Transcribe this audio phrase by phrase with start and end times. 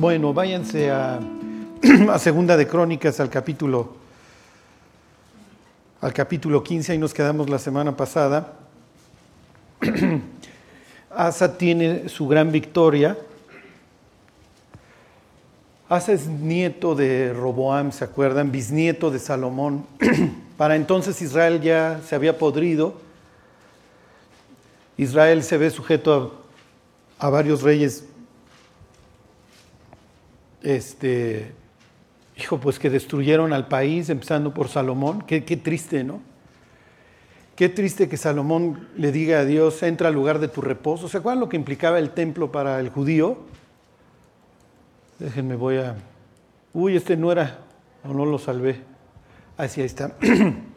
[0.00, 1.20] Bueno, váyanse a,
[2.18, 3.96] Segunda de Crónicas al capítulo
[6.00, 8.54] al capítulo 15, ahí nos quedamos la semana pasada.
[11.14, 13.18] Asa tiene su gran victoria.
[15.90, 18.50] Asa es nieto de Roboam, ¿se acuerdan?
[18.50, 19.84] Bisnieto de Salomón.
[20.56, 22.94] Para entonces Israel ya se había podrido.
[24.96, 26.42] Israel se ve sujeto
[27.18, 28.06] a varios reyes
[30.62, 31.52] este,
[32.36, 35.22] hijo, pues que destruyeron al país, empezando por Salomón.
[35.22, 36.20] Qué, triste, ¿no?
[37.56, 41.08] Qué triste que Salomón le diga a Dios, entra al lugar de tu reposo.
[41.08, 43.38] ¿Se acuerdan lo que implicaba el templo para el judío?
[45.18, 45.96] Déjenme, voy a...
[46.72, 47.58] Uy, este no era,
[48.04, 48.80] o no lo salvé.
[49.56, 50.16] Así ahí está.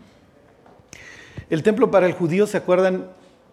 [1.50, 3.10] El templo para el judío, ¿se acuerdan?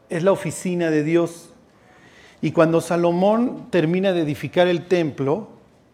[0.08, 1.52] Es la oficina de Dios.
[2.40, 5.50] Y cuando Salomón termina de edificar el templo,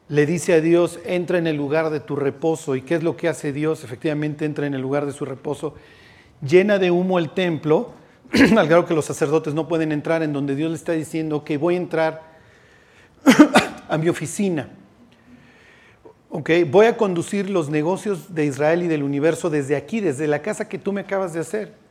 [0.08, 2.76] le dice a Dios, entra en el lugar de tu reposo.
[2.76, 3.82] ¿Y qué es lo que hace Dios?
[3.82, 5.74] Efectivamente entra en el lugar de su reposo.
[6.40, 7.92] Llena de humo el templo,
[8.56, 11.56] al grado que los sacerdotes no pueden entrar, en donde Dios le está diciendo que
[11.56, 12.22] voy a entrar
[13.88, 14.68] a mi oficina.
[16.28, 20.42] Okay, voy a conducir los negocios de Israel y del universo desde aquí, desde la
[20.42, 21.85] casa que tú me acabas de hacer.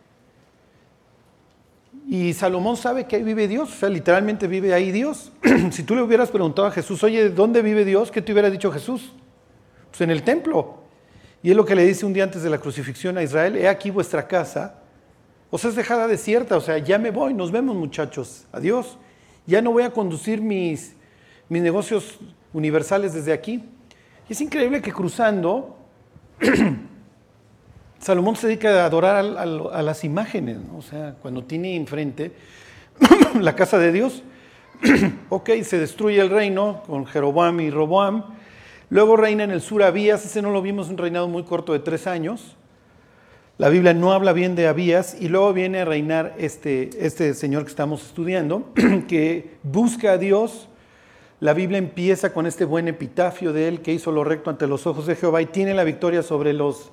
[2.07, 5.31] Y Salomón sabe que ahí vive Dios, o sea, literalmente vive ahí Dios.
[5.71, 8.11] si tú le hubieras preguntado a Jesús, oye, ¿dónde vive Dios?
[8.11, 9.11] ¿Qué te hubiera dicho Jesús?
[9.89, 10.83] Pues en el templo.
[11.41, 13.67] Y es lo que le dice un día antes de la crucifixión a Israel, he
[13.67, 14.81] aquí vuestra casa.
[15.49, 18.97] O sea, es dejada desierta, o sea, ya me voy, nos vemos muchachos, adiós.
[19.47, 20.95] Ya no voy a conducir mis,
[21.49, 22.19] mis negocios
[22.53, 23.63] universales desde aquí.
[24.29, 25.77] Y es increíble que cruzando
[28.05, 32.33] Salomón se dedica a adorar a, las imágenes, o sea, cuando tiene enfrente
[33.41, 34.21] la casa de Dios,
[35.29, 38.25] ok, se destruye el reino con Jeroboam y Roboam,
[38.91, 41.79] luego reina en el sur Abías, ese no lo vimos, un reinado muy corto de
[41.79, 42.55] tres años,
[43.57, 47.63] la Biblia no habla bien de Abías, y luego viene a reinar este, este señor
[47.63, 48.71] que estamos estudiando,
[49.07, 50.69] que busca a Dios,
[51.39, 54.85] la Biblia empieza con este buen epitafio de él que hizo lo recto ante los
[54.85, 56.91] ojos de Jehová y tiene la victoria sobre los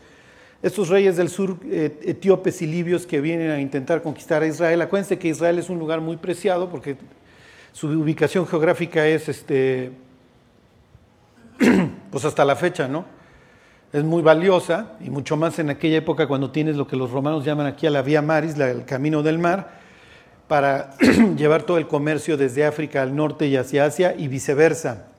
[0.62, 4.80] estos reyes del sur, eh, etíopes y libios que vienen a intentar conquistar a Israel.
[4.80, 6.96] Acuérdense que Israel es un lugar muy preciado porque
[7.72, 9.90] su ubicación geográfica es, este,
[12.10, 13.04] pues hasta la fecha, ¿no?
[13.92, 17.44] Es muy valiosa y mucho más en aquella época cuando tienes lo que los romanos
[17.44, 19.80] llaman aquí a la vía maris, el camino del mar,
[20.46, 20.96] para
[21.36, 25.11] llevar todo el comercio desde África al norte y hacia Asia y viceversa.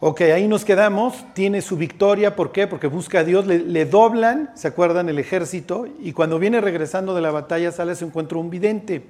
[0.00, 1.24] Ok, ahí nos quedamos.
[1.34, 2.36] Tiene su victoria.
[2.36, 2.66] ¿Por qué?
[2.66, 3.46] Porque busca a Dios.
[3.46, 5.08] Le, le, doblan, ¿se acuerdan?
[5.08, 5.86] El ejército.
[6.00, 9.04] Y cuando viene regresando de la batalla, sale a su encuentro un vidente.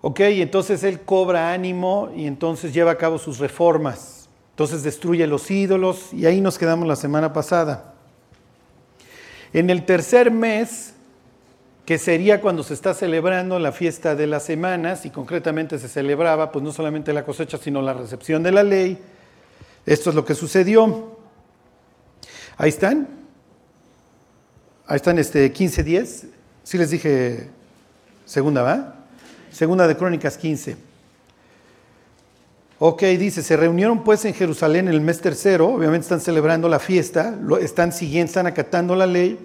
[0.00, 4.28] Ok, y entonces él cobra ánimo y entonces lleva a cabo sus reformas.
[4.50, 6.12] Entonces destruye los ídolos.
[6.12, 7.94] Y ahí nos quedamos la semana pasada.
[9.52, 10.91] En el tercer mes,
[11.84, 16.52] que sería cuando se está celebrando la fiesta de las semanas, y concretamente se celebraba
[16.52, 18.98] pues no solamente la cosecha, sino la recepción de la ley.
[19.84, 21.18] Esto es lo que sucedió.
[22.56, 23.08] Ahí están.
[24.86, 26.28] Ahí están este 15.10.
[26.62, 27.48] Sí les dije
[28.24, 28.94] segunda, ¿va?
[29.50, 30.76] Segunda de Crónicas 15.
[32.78, 36.80] Ok, dice, se reunieron pues en Jerusalén en el mes tercero, obviamente están celebrando la
[36.80, 39.38] fiesta, están siguiendo, están acatando la ley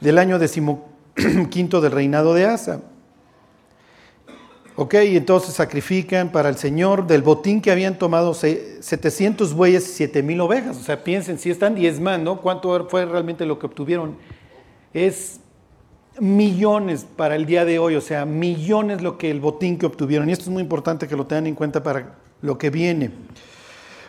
[0.00, 0.97] del año decimocuarto
[1.50, 2.80] quinto del reinado de Asa.
[4.80, 10.40] Ok, entonces sacrifican para el Señor del botín que habían tomado 700 bueyes y 7000
[10.40, 10.76] ovejas.
[10.76, 14.16] O sea, piensen, si están diezmando, ¿cuánto fue realmente lo que obtuvieron?
[14.94, 15.40] Es
[16.20, 20.28] millones para el día de hoy, o sea, millones lo que el botín que obtuvieron.
[20.28, 23.10] Y esto es muy importante que lo tengan en cuenta para lo que viene.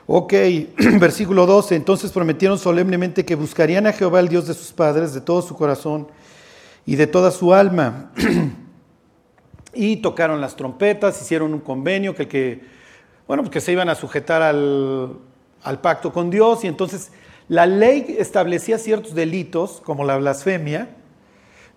[0.06, 0.34] Ok,
[1.00, 1.78] versículo 12.
[1.78, 5.56] Entonces prometieron solemnemente que buscarían a Jehová, el Dios de sus padres, de todo su
[5.56, 6.08] corazón
[6.86, 8.12] y de toda su alma.
[9.74, 12.62] y tocaron las trompetas, hicieron un convenio que, que,
[13.28, 15.18] bueno, que se iban a sujetar al,
[15.64, 17.12] al pacto con Dios y entonces
[17.48, 20.96] la ley establecía ciertos delitos como la blasfemia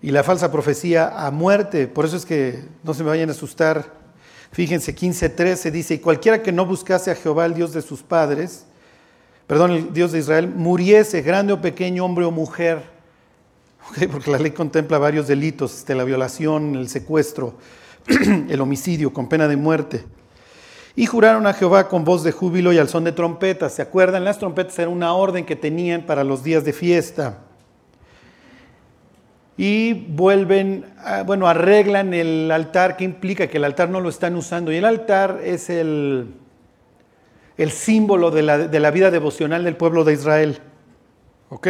[0.01, 1.87] y la falsa profecía a muerte.
[1.87, 3.85] Por eso es que no se me vayan a asustar.
[4.51, 8.65] Fíjense, 15.13 dice, y cualquiera que no buscase a Jehová, el Dios de sus padres,
[9.47, 12.92] perdón, el Dios de Israel, muriese, grande o pequeño, hombre o mujer,
[14.11, 17.55] Porque la ley contempla varios delitos, este, la violación, el secuestro,
[18.49, 20.03] el homicidio con pena de muerte.
[20.95, 23.73] Y juraron a Jehová con voz de júbilo y al son de trompetas.
[23.73, 24.23] ¿Se acuerdan?
[24.23, 27.39] Las trompetas eran una orden que tenían para los días de fiesta.
[29.57, 34.35] Y vuelven, a, bueno, arreglan el altar, que implica que el altar no lo están
[34.35, 34.71] usando.
[34.71, 36.33] Y el altar es el,
[37.57, 40.59] el símbolo de la, de la vida devocional del pueblo de Israel.
[41.49, 41.67] ¿Ok?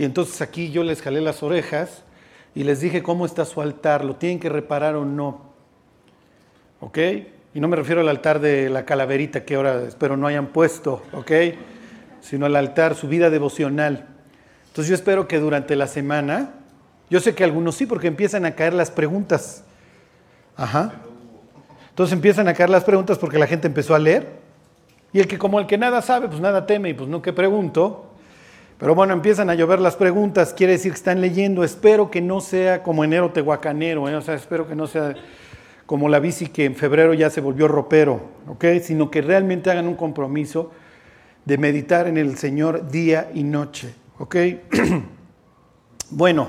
[0.00, 2.04] Y entonces aquí yo les jalé las orejas
[2.54, 5.42] y les dije cómo está su altar, lo tienen que reparar o no.
[6.80, 6.98] ¿Ok?
[7.52, 11.02] Y no me refiero al altar de la calaverita que ahora espero no hayan puesto,
[11.12, 11.30] ¿ok?
[12.22, 14.06] Sino al altar, su vida devocional.
[14.68, 16.54] Entonces yo espero que durante la semana,
[17.10, 19.64] yo sé que algunos sí, porque empiezan a caer las preguntas.
[20.56, 20.94] Ajá.
[21.90, 24.28] Entonces empiezan a caer las preguntas porque la gente empezó a leer.
[25.12, 27.34] Y el que como el que nada sabe, pues nada teme y pues no que
[27.34, 28.09] pregunto.
[28.80, 31.62] Pero bueno, empiezan a llover las preguntas, quiere decir que están leyendo.
[31.62, 34.16] Espero que no sea como enero tehuacanero, ¿eh?
[34.16, 35.14] o sea, espero que no sea
[35.84, 38.64] como la bici que en febrero ya se volvió ropero, ¿ok?
[38.82, 40.70] Sino que realmente hagan un compromiso
[41.44, 44.36] de meditar en el Señor día y noche, ¿ok?
[46.10, 46.48] bueno,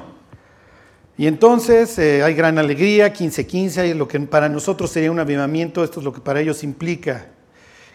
[1.18, 6.00] y entonces eh, hay gran alegría, 15-15, lo que para nosotros sería un avivamiento, esto
[6.00, 7.28] es lo que para ellos implica.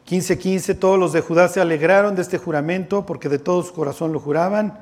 [0.06, 4.12] 15:15, todos los de Judá se alegraron de este juramento porque de todo su corazón
[4.12, 4.78] lo juraban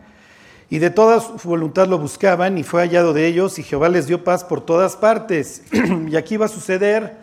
[0.68, 4.06] y de toda su voluntad lo buscaban y fue hallado de ellos y Jehová les
[4.06, 5.62] dio paz por todas partes.
[6.08, 7.16] y aquí va a suceder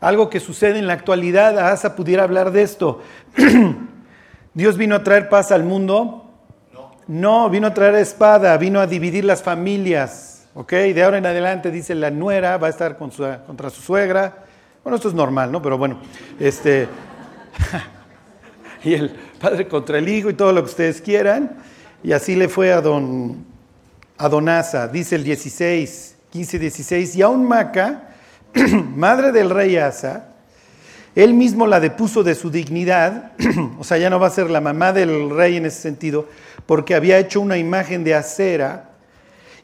[0.00, 1.58] algo que sucede en la actualidad.
[1.58, 3.00] Asa pudiera hablar de esto.
[4.54, 6.30] Dios vino a traer paz al mundo.
[7.06, 10.46] No, vino a traer espada, vino a dividir las familias.
[10.54, 10.72] ¿Ok?
[10.72, 14.44] De ahora en adelante dice la nuera va a estar contra su suegra.
[14.84, 15.62] Bueno, esto es normal, ¿no?
[15.62, 15.98] Pero bueno,
[16.38, 16.88] este
[18.84, 19.10] y el
[19.40, 21.58] padre contra el hijo y todo lo que ustedes quieran.
[22.02, 23.44] Y así le fue a don,
[24.18, 27.16] a dice el 16, 15, 16.
[27.16, 28.14] Y aún Maca,
[28.96, 30.28] madre del rey Asa,
[31.14, 33.32] él mismo la depuso de su dignidad,
[33.78, 36.26] o sea, ya no va a ser la mamá del rey en ese sentido,
[36.66, 38.90] porque había hecho una imagen de acera,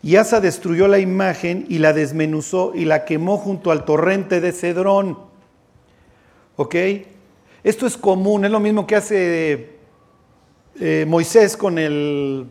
[0.02, 4.52] y Asa destruyó la imagen y la desmenuzó y la quemó junto al torrente de
[4.52, 5.18] Cedrón.
[6.56, 6.74] ¿Ok?
[7.68, 9.76] Esto es común, es lo mismo que hace
[10.80, 12.46] eh, Moisés con el,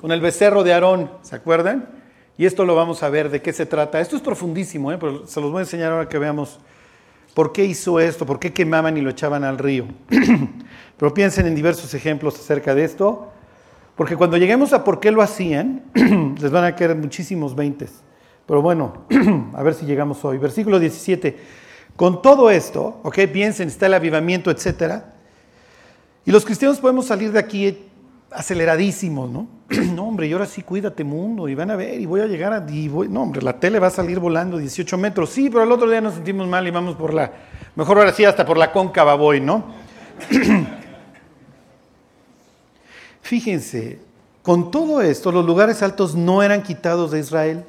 [0.00, 1.88] con el becerro de Aarón, ¿se acuerdan?
[2.36, 4.00] Y esto lo vamos a ver de qué se trata.
[4.00, 4.96] Esto es profundísimo, ¿eh?
[4.98, 6.58] pero se los voy a enseñar ahora que veamos
[7.32, 9.86] por qué hizo esto, por qué quemaban y lo echaban al río.
[10.98, 13.30] pero piensen en diversos ejemplos acerca de esto,
[13.94, 15.84] porque cuando lleguemos a por qué lo hacían,
[16.40, 18.02] les van a caer muchísimos veintes.
[18.46, 19.04] Pero bueno,
[19.54, 20.38] a ver si llegamos hoy.
[20.38, 21.63] Versículo 17.
[21.96, 25.14] Con todo esto, ok, piensen, está el avivamiento, etcétera.
[26.24, 27.78] Y los cristianos podemos salir de aquí
[28.32, 29.46] aceleradísimos, ¿no?
[29.94, 32.52] no, hombre, y ahora sí cuídate mundo, y van a ver, y voy a llegar
[32.52, 32.60] a...
[32.60, 35.30] No, hombre, la tele va a salir volando 18 metros.
[35.30, 37.30] Sí, pero el otro día nos sentimos mal y vamos por la...
[37.76, 39.64] Mejor ahora sí, hasta por la cóncava voy, ¿no?
[43.22, 44.00] Fíjense,
[44.42, 47.64] con todo esto, los lugares altos no eran quitados de Israel.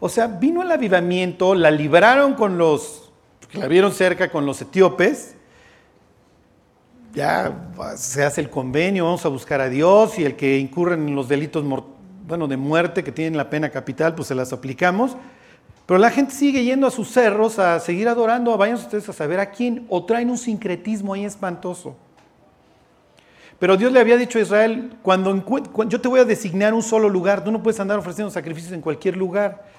[0.00, 3.10] O sea, vino el avivamiento, la libraron con los,
[3.52, 5.34] la vieron cerca con los etíopes,
[7.14, 11.14] ya se hace el convenio, vamos a buscar a Dios y el que incurre en
[11.14, 11.64] los delitos
[12.26, 15.16] bueno, de muerte que tienen la pena capital, pues se las aplicamos.
[15.86, 19.40] Pero la gente sigue yendo a sus cerros a seguir adorando, vayan ustedes a saber
[19.40, 21.96] a quién, o traen un sincretismo ahí espantoso.
[23.58, 25.42] Pero Dios le había dicho a Israel, cuando
[25.88, 28.82] yo te voy a designar un solo lugar, tú no puedes andar ofreciendo sacrificios en
[28.82, 29.77] cualquier lugar.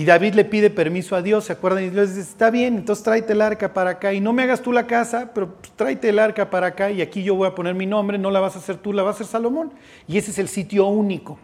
[0.00, 1.84] Y David le pide permiso a Dios, ¿se acuerdan?
[1.84, 4.14] Y Dios dice, está bien, entonces tráete el arca para acá.
[4.14, 7.02] Y no me hagas tú la casa, pero pues, tráete el arca para acá y
[7.02, 9.10] aquí yo voy a poner mi nombre, no la vas a hacer tú, la va
[9.10, 9.74] a hacer Salomón.
[10.08, 11.38] Y ese es el sitio único.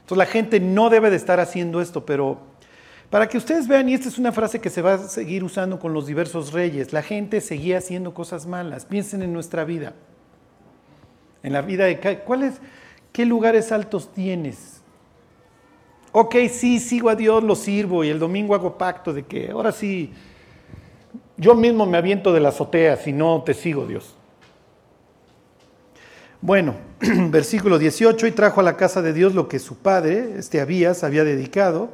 [0.00, 2.38] Entonces la gente no debe de estar haciendo esto, pero
[3.08, 5.78] para que ustedes vean, y esta es una frase que se va a seguir usando
[5.78, 8.84] con los diversos reyes, la gente seguía haciendo cosas malas.
[8.84, 9.94] Piensen en nuestra vida.
[11.42, 11.98] En la vida de...
[12.26, 12.60] ¿Cuáles,
[13.14, 14.75] ¿Qué lugares altos tienes?
[16.18, 19.70] Ok, sí, sigo a Dios, lo sirvo y el domingo hago pacto de que ahora
[19.70, 20.14] sí,
[21.36, 24.14] yo mismo me aviento de la azotea si no te sigo Dios.
[26.40, 26.74] Bueno,
[27.28, 31.04] versículo 18, y trajo a la casa de Dios lo que su padre, este Abías,
[31.04, 31.90] había dedicado,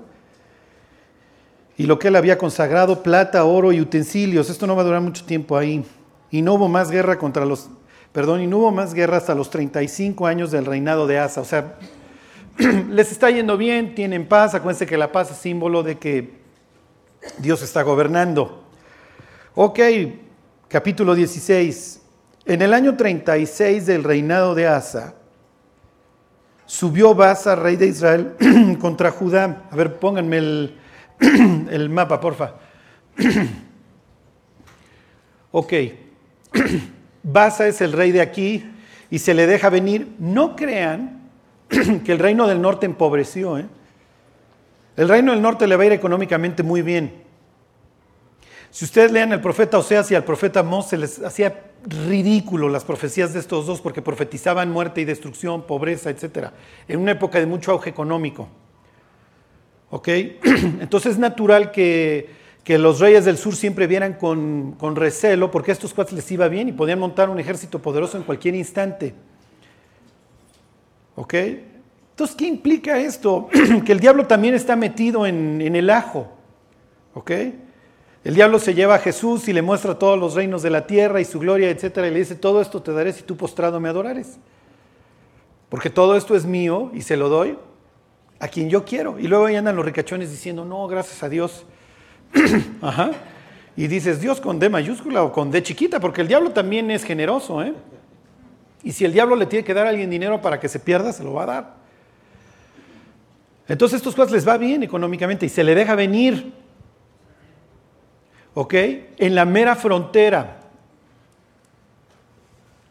[1.77, 4.51] y lo que él había consagrado, plata, oro y utensilios.
[4.51, 5.85] Esto no va a durar mucho tiempo ahí.
[6.31, 7.71] Y no hubo más guerra contra los,
[8.13, 11.41] perdón, y no hubo más guerra hasta los 35 años del reinado de Asa.
[11.41, 11.79] O sea,
[12.91, 16.43] les está yendo bien, tienen paz, acuérdense que la paz es símbolo de que
[17.39, 18.65] Dios está gobernando.
[19.55, 19.81] Ok,
[20.69, 22.03] capítulo 16.
[22.45, 25.15] En el año 36 del reinado de Asa,
[26.67, 28.35] subió Baza, rey de Israel,
[28.81, 29.69] contra Judá.
[29.71, 30.79] A ver, pónganme el,
[31.91, 32.55] mapa, porfa.
[35.53, 35.73] ok,
[37.23, 38.69] Baza es el rey de aquí
[39.11, 40.17] y se le deja venir.
[40.19, 41.22] No crean
[42.05, 43.59] que el reino del norte empobreció.
[43.59, 43.67] ¿eh?
[44.97, 47.23] El reino del norte le va a ir económicamente muy bien.
[48.71, 52.85] Si ustedes lean al profeta Oseas y al profeta Amós, se les hacía ridículo las
[52.85, 56.49] profecías de estos dos porque profetizaban muerte y destrucción, pobreza, etc.
[56.89, 58.49] En una época de mucho auge económico.
[59.91, 60.09] ¿Ok?
[60.81, 65.75] Entonces es natural que, los reyes del sur siempre vieran con, con recelo porque a
[65.75, 69.15] estos cuates les iba bien y podían montar un ejército poderoso en cualquier instante.
[71.15, 71.35] ¿Ok?
[71.35, 73.49] Entonces, ¿qué implica esto?
[73.85, 76.29] que el diablo también está metido en, en el ajo.
[77.15, 77.31] ¿Ok?
[78.25, 81.21] El diablo se lleva a Jesús y le muestra todos los reinos de la tierra
[81.21, 83.89] y su gloria, etcétera, y le dice, todo esto te daré si tú postrado me
[83.89, 84.39] adorares.
[85.69, 87.59] Porque todo esto es mío y se lo doy
[88.39, 89.19] a quien yo quiero.
[89.19, 91.65] Y luego ahí andan los ricachones diciendo, no, gracias a Dios.
[92.83, 93.11] Ajá.
[93.77, 97.05] Y dices, Dios con D mayúscula o con D chiquita, porque el diablo también es
[97.05, 97.73] generoso, ¿eh?
[98.85, 101.13] Y si el diablo le tiene que dar a alguien dinero para que se pierda,
[101.13, 101.75] se lo va a dar.
[103.69, 106.53] Entonces a estos cosas les va bien económicamente y se le deja venir.
[108.55, 108.75] ¿Ok?
[109.19, 110.61] En la mera frontera.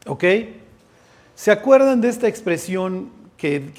[0.07, 0.23] ¿Ok?
[1.35, 3.71] ¿Se acuerdan de esta expresión que,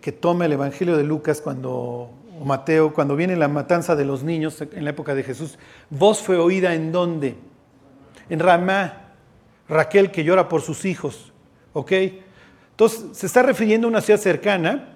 [0.00, 2.10] que, toma el Evangelio de Lucas cuando,
[2.40, 5.58] o Mateo, cuando viene la matanza de los niños en la época de Jesús?
[5.90, 7.36] Voz fue oída en dónde?
[8.28, 9.02] En Ramá.
[9.68, 11.33] Raquel que llora por sus hijos.
[11.74, 11.92] ¿Ok?
[12.70, 14.94] Entonces, se está refiriendo a una ciudad cercana.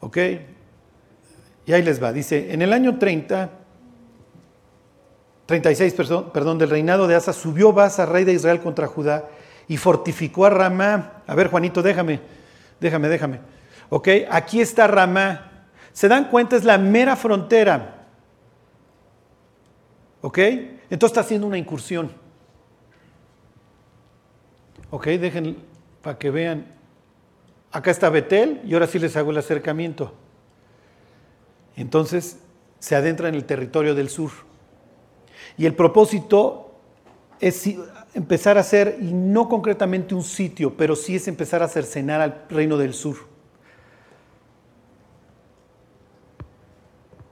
[0.00, 0.16] ¿Ok?
[1.66, 2.12] Y ahí les va.
[2.12, 3.50] Dice, en el año 30,
[5.44, 5.94] 36,
[6.32, 9.28] perdón, del reinado de Asa, subió Baza, rey de Israel, contra Judá
[9.68, 11.22] y fortificó a Ramá.
[11.26, 12.20] A ver, Juanito, déjame,
[12.80, 13.40] déjame, déjame.
[13.88, 15.66] Ok, aquí está Ramá.
[15.92, 16.56] ¿Se dan cuenta?
[16.56, 18.06] Es la mera frontera.
[20.20, 20.38] ¿Ok?
[20.38, 22.25] Entonces está haciendo una incursión.
[24.90, 25.06] ¿Ok?
[25.06, 25.56] Dejen
[26.02, 26.66] para que vean.
[27.72, 30.14] Acá está Betel y ahora sí les hago el acercamiento.
[31.76, 32.38] Entonces
[32.78, 34.30] se adentra en el territorio del sur.
[35.58, 36.74] Y el propósito
[37.40, 37.68] es
[38.14, 42.44] empezar a hacer, y no concretamente un sitio, pero sí es empezar a cercenar al
[42.48, 43.16] reino del sur.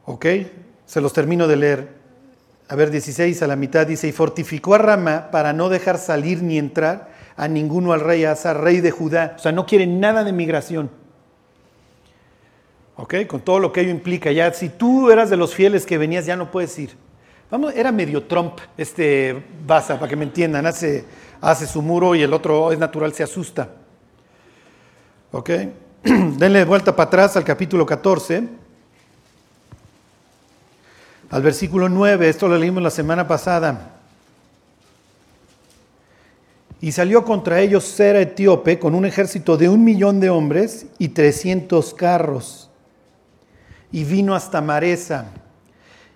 [0.04, 0.26] ¿Ok?
[0.84, 1.88] Se los termino de leer.
[2.68, 6.42] A ver, 16 a la mitad dice, y fortificó a Rama para no dejar salir
[6.42, 9.34] ni entrar a ninguno al rey Asa, rey de Judá.
[9.36, 10.90] O sea, no quiere nada de migración.
[12.96, 13.26] ¿Ok?
[13.26, 14.30] Con todo lo que ello implica.
[14.30, 16.96] Ya, si tú eras de los fieles que venías, ya no puedes ir.
[17.50, 20.66] Vamos, era medio Trump este Baza, para que me entiendan.
[20.66, 21.04] Hace,
[21.40, 23.68] hace su muro y el otro es natural, se asusta.
[25.32, 25.50] ¿Ok?
[26.02, 28.48] Denle vuelta para atrás al capítulo 14,
[31.30, 32.28] al versículo 9.
[32.28, 33.93] Esto lo leímos la semana pasada.
[36.84, 41.08] Y salió contra ellos Sera etíope con un ejército de un millón de hombres y
[41.08, 42.68] trescientos carros.
[43.90, 45.30] Y vino hasta Maresa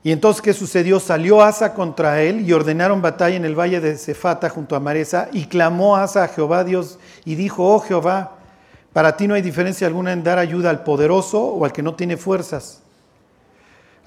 [0.02, 1.00] y entonces, ¿qué sucedió?
[1.00, 5.28] Salió Asa contra él y ordenaron batalla en el valle de Cefata junto a Maresa
[5.32, 8.36] y clamó Asa a Jehová Dios y dijo, oh Jehová,
[8.92, 11.94] para ti no hay diferencia alguna en dar ayuda al poderoso o al que no
[11.94, 12.82] tiene fuerzas.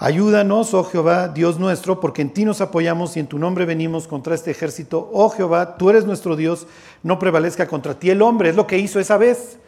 [0.04, 4.08] Ayúdanos, oh Jehová, Dios nuestro, porque en ti nos apoyamos y en tu nombre venimos
[4.08, 5.12] contra este ejército.
[5.14, 6.66] Oh Jehová, tú eres nuestro Dios,
[7.04, 8.50] no prevalezca contra ti el hombre.
[8.50, 9.60] Es lo que hizo esa vez.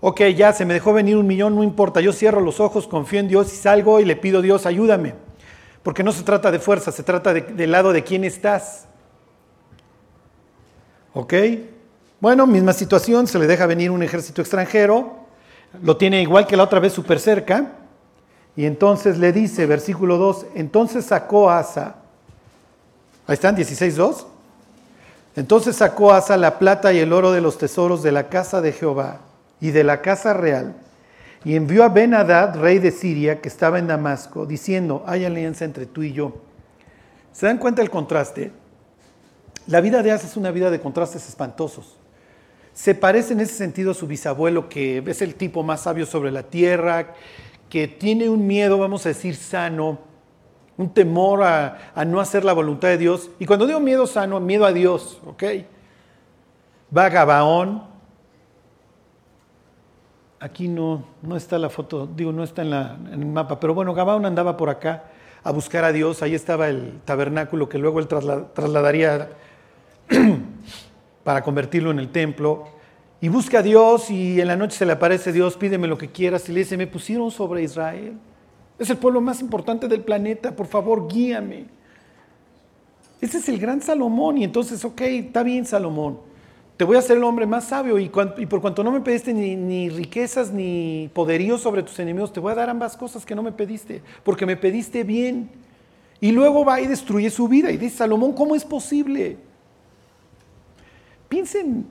[0.00, 2.00] Ok, ya se me dejó venir un millón, no importa.
[2.00, 5.14] Yo cierro los ojos, confío en Dios y salgo y le pido Dios, ayúdame.
[5.84, 8.88] Porque no se trata de fuerza, se trata del lado de quién estás.
[11.14, 11.34] ¿Ok?
[12.18, 15.18] Bueno, misma situación, se le deja venir un ejército extranjero,
[15.80, 17.77] lo tiene igual que la otra vez súper cerca,
[18.56, 21.96] y entonces le dice, versículo 2, entonces sacó Asa,
[23.26, 24.26] ahí están, 16.2,
[25.36, 28.72] entonces sacó Asa la plata y el oro de los tesoros de la casa de
[28.72, 29.20] Jehová
[29.60, 30.74] y de la casa real,
[31.44, 35.64] y envió a Ben Hadad, rey de Siria, que estaba en Damasco, diciendo, hay alianza
[35.64, 36.42] entre tú y yo.
[37.32, 38.50] ¿Se dan cuenta del contraste?
[39.68, 41.96] La vida de Asa es una vida de contrastes espantosos.
[42.74, 46.30] Se parece en ese sentido a su bisabuelo, que es el tipo más sabio sobre
[46.30, 47.14] la tierra,
[47.68, 49.98] que tiene un miedo, vamos a decir, sano,
[50.76, 53.30] un temor a, a no hacer la voluntad de Dios.
[53.38, 55.44] Y cuando digo miedo sano, miedo a Dios, ¿ok?
[56.96, 57.82] Va a Gabaón,
[60.40, 64.24] aquí no, no está la foto, digo, no está en, el mapa, pero bueno, Gabaón
[64.24, 65.04] andaba por acá
[65.42, 69.30] a buscar a Dios, ahí estaba el tabernáculo que luego él trasladaría
[71.24, 72.68] para convertirlo en el templo,
[73.20, 76.08] y busca a Dios y en la noche se le aparece Dios, pídeme lo que
[76.08, 78.14] quieras, y le dice, me pusieron sobre Israel,
[78.78, 81.66] es el pueblo más importante del planeta, por favor, guíame.
[83.20, 86.20] Ese es el gran Salomón, y entonces, ok, está bien Salomón,
[86.78, 89.88] te voy a hacer el hombre más sabio y, por cuanto no me pediste ni,
[89.88, 93.50] riquezas ni poderío sobre tus enemigos, te voy a dar ambas cosas que no me
[93.50, 95.50] pediste, porque me pediste bien
[96.20, 97.72] Y luego va y destruye su vida.
[97.72, 99.38] Y dice Salomón, ¿cómo es posible?
[101.28, 101.84] Piensen,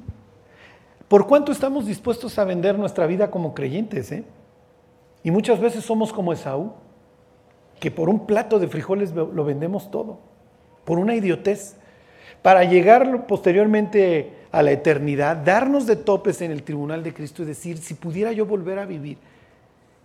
[1.08, 4.12] ¿por cuánto estamos dispuestos a vender nuestra vida como creyentes?
[4.12, 4.24] Eh?
[5.24, 6.74] Y muchas veces somos como Esaú,
[7.80, 10.20] que por un plato de frijoles lo vendemos todo,
[10.86, 11.76] por una idiotez,
[12.42, 17.46] para llegar posteriormente a la eternidad, darnos de topes en el tribunal de Cristo y
[17.46, 19.18] decir, si pudiera yo volver a vivir,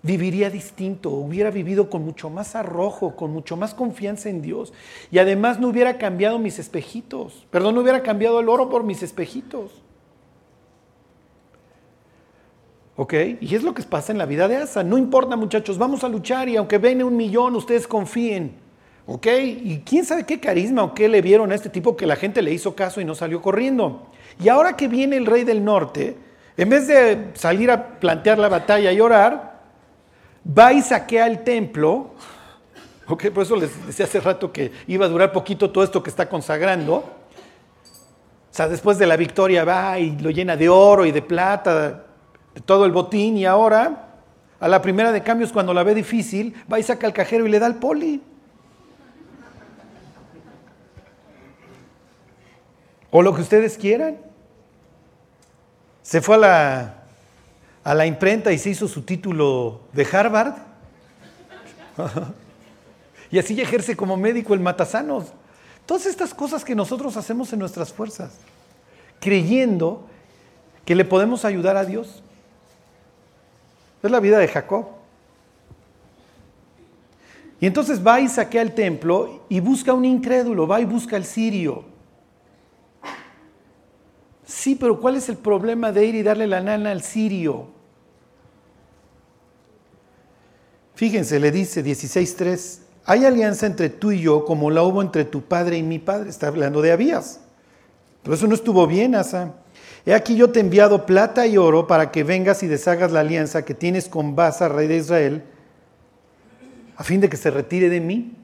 [0.03, 4.73] viviría distinto, hubiera vivido con mucho más arrojo, con mucho más confianza en Dios.
[5.11, 9.03] Y además no hubiera cambiado mis espejitos, perdón, no hubiera cambiado el oro por mis
[9.03, 9.82] espejitos.
[12.97, 13.15] ¿Ok?
[13.41, 14.85] Y es lo que pasa en la vida de Asa.
[14.85, 18.61] No importa muchachos, vamos a luchar y aunque venga un millón, ustedes confíen.
[19.07, 19.27] ¿Ok?
[19.27, 22.43] Y quién sabe qué carisma o qué le vieron a este tipo que la gente
[22.43, 24.07] le hizo caso y no salió corriendo.
[24.43, 26.17] Y ahora que viene el rey del norte,
[26.57, 29.61] en vez de salir a plantear la batalla y orar,
[30.47, 32.11] va y saquea el templo.
[33.09, 36.11] Ok, por eso les decía hace rato que iba a durar poquito todo esto que
[36.11, 36.97] está consagrando.
[36.97, 42.05] O sea, después de la victoria va y lo llena de oro y de plata,
[42.65, 44.09] todo el botín, y ahora,
[44.61, 47.51] a la primera de cambios, cuando la ve difícil, va y saca el cajero y
[47.51, 48.23] le da al poli.
[53.11, 54.19] O lo que ustedes quieran.
[56.03, 57.03] Se fue a la
[57.85, 60.55] a la imprenta y se hizo su título de Harvard.
[63.31, 65.33] y así ejerce como médico el matasanos.
[65.87, 68.35] Todas estas cosas que nosotros hacemos en nuestras fuerzas,
[69.21, 70.07] creyendo
[70.85, 72.23] que le podemos ayudar a Dios.
[74.03, 74.87] Es la vida de Jacob.
[77.61, 81.25] Y entonces va y saquea el templo y busca un incrédulo, va y busca al
[81.25, 81.85] sirio.
[84.45, 87.69] Sí, pero ¿cuál es el problema de ir y darle la nana al sirio?
[90.97, 95.43] Fíjense, le dice 16.3, hay alianza entre tú y yo como la hubo entre tu
[95.43, 96.31] padre y mi padre.
[96.31, 97.41] Está hablando de Abías.
[98.23, 99.55] Pero eso no estuvo bien, Asa.
[100.05, 103.21] He aquí yo te he enviado plata y oro para que vengas y deshagas la
[103.21, 105.43] alianza que tienes con Basa, rey de Israel,
[106.97, 108.35] a fin de que se retire de mí.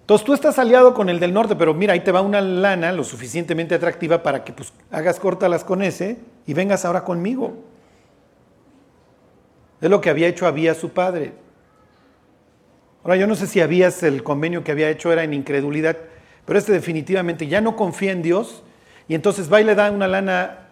[0.00, 2.92] Entonces tú estás aliado con el del norte, pero mira, ahí te va una lana
[2.92, 7.64] lo suficientemente atractiva para que pues, hagas córtalas con ese y vengas ahora conmigo.
[9.80, 11.32] Es lo que había hecho Abías su padre.
[13.02, 15.96] Ahora yo no sé si Abías el convenio que había hecho era en incredulidad,
[16.46, 18.62] pero este definitivamente ya no confía en Dios
[19.08, 20.66] y entonces va y le da una lana.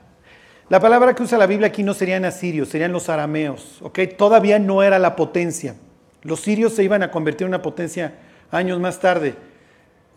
[0.68, 4.01] La palabra que usa la Biblia aquí no serían asirios, serían los arameos, ¿ok?
[4.16, 5.75] Todavía no era la potencia.
[6.22, 8.14] Los sirios se iban a convertir en una potencia
[8.51, 9.35] años más tarde.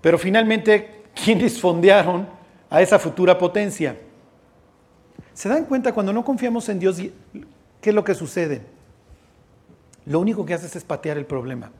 [0.01, 2.27] Pero finalmente, ¿quiénes fondearon
[2.69, 3.95] a esa futura potencia?
[5.33, 8.61] ¿Se dan cuenta cuando no confiamos en Dios qué es lo que sucede?
[10.05, 11.71] Lo único que haces es patear el problema.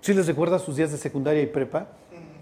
[0.00, 1.86] ¿Sí les recuerda sus días de secundaria y prepa?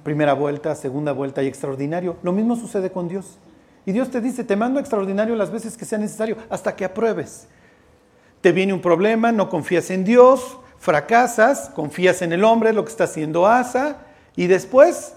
[0.03, 2.17] Primera vuelta, segunda vuelta y extraordinario.
[2.23, 3.39] Lo mismo sucede con Dios.
[3.87, 7.49] Y Dios te dice, te mando extraordinario las veces que sea necesario, hasta que apruebes.
[8.41, 12.91] Te viene un problema, no confías en Dios, fracasas, confías en el hombre, lo que
[12.91, 13.99] está haciendo Asa,
[14.35, 15.15] y después,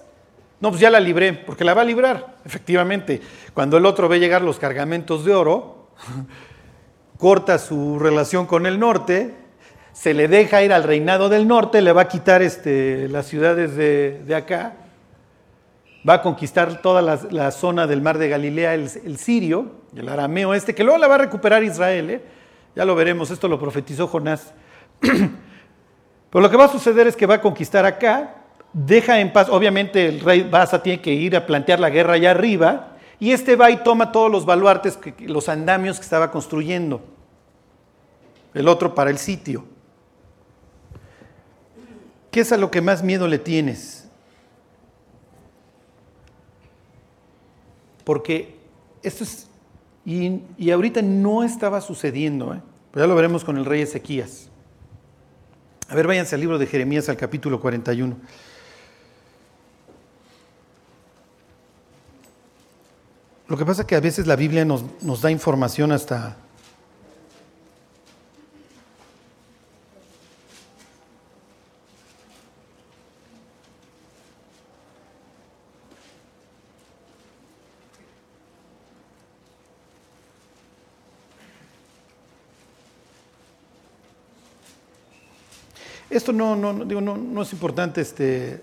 [0.60, 3.22] no, pues ya la libré, porque la va a librar, efectivamente.
[3.54, 5.90] Cuando el otro ve llegar los cargamentos de oro,
[7.18, 9.45] corta su relación con el norte,
[9.96, 13.78] se le deja ir al reinado del norte, le va a quitar este, las ciudades
[13.78, 14.74] de, acá,
[16.08, 20.76] va a conquistar toda la, zona del mar de Galilea, el, sirio, el arameo este,
[20.76, 22.22] que luego la va a recuperar Israel, ¿eh?
[22.76, 24.54] ya lo veremos, esto lo profetizó Jonás.
[25.00, 28.36] Pero lo que va a suceder es que va a conquistar acá,
[28.74, 32.32] deja en paz, obviamente el rey Basa tiene que ir a plantear la guerra allá
[32.32, 37.02] arriba, y este va y toma todos los baluartes, los andamios que estaba construyendo.
[38.54, 39.74] El otro para el sitio.
[42.36, 44.10] ¿Qué es a lo que más miedo le tienes?
[48.04, 48.58] Porque
[49.04, 49.48] esto es,
[50.06, 52.62] y, ahorita no estaba sucediendo, ¿eh?
[52.92, 54.50] pero ya lo veremos con el rey Ezequías.
[55.88, 58.18] A ver, váyanse al libro de Jeremías al capítulo 41.
[63.48, 66.36] Lo que pasa es que a veces la Biblia nos, nos da información hasta...
[86.16, 88.62] Esto no, no, digo, no, no es importante este,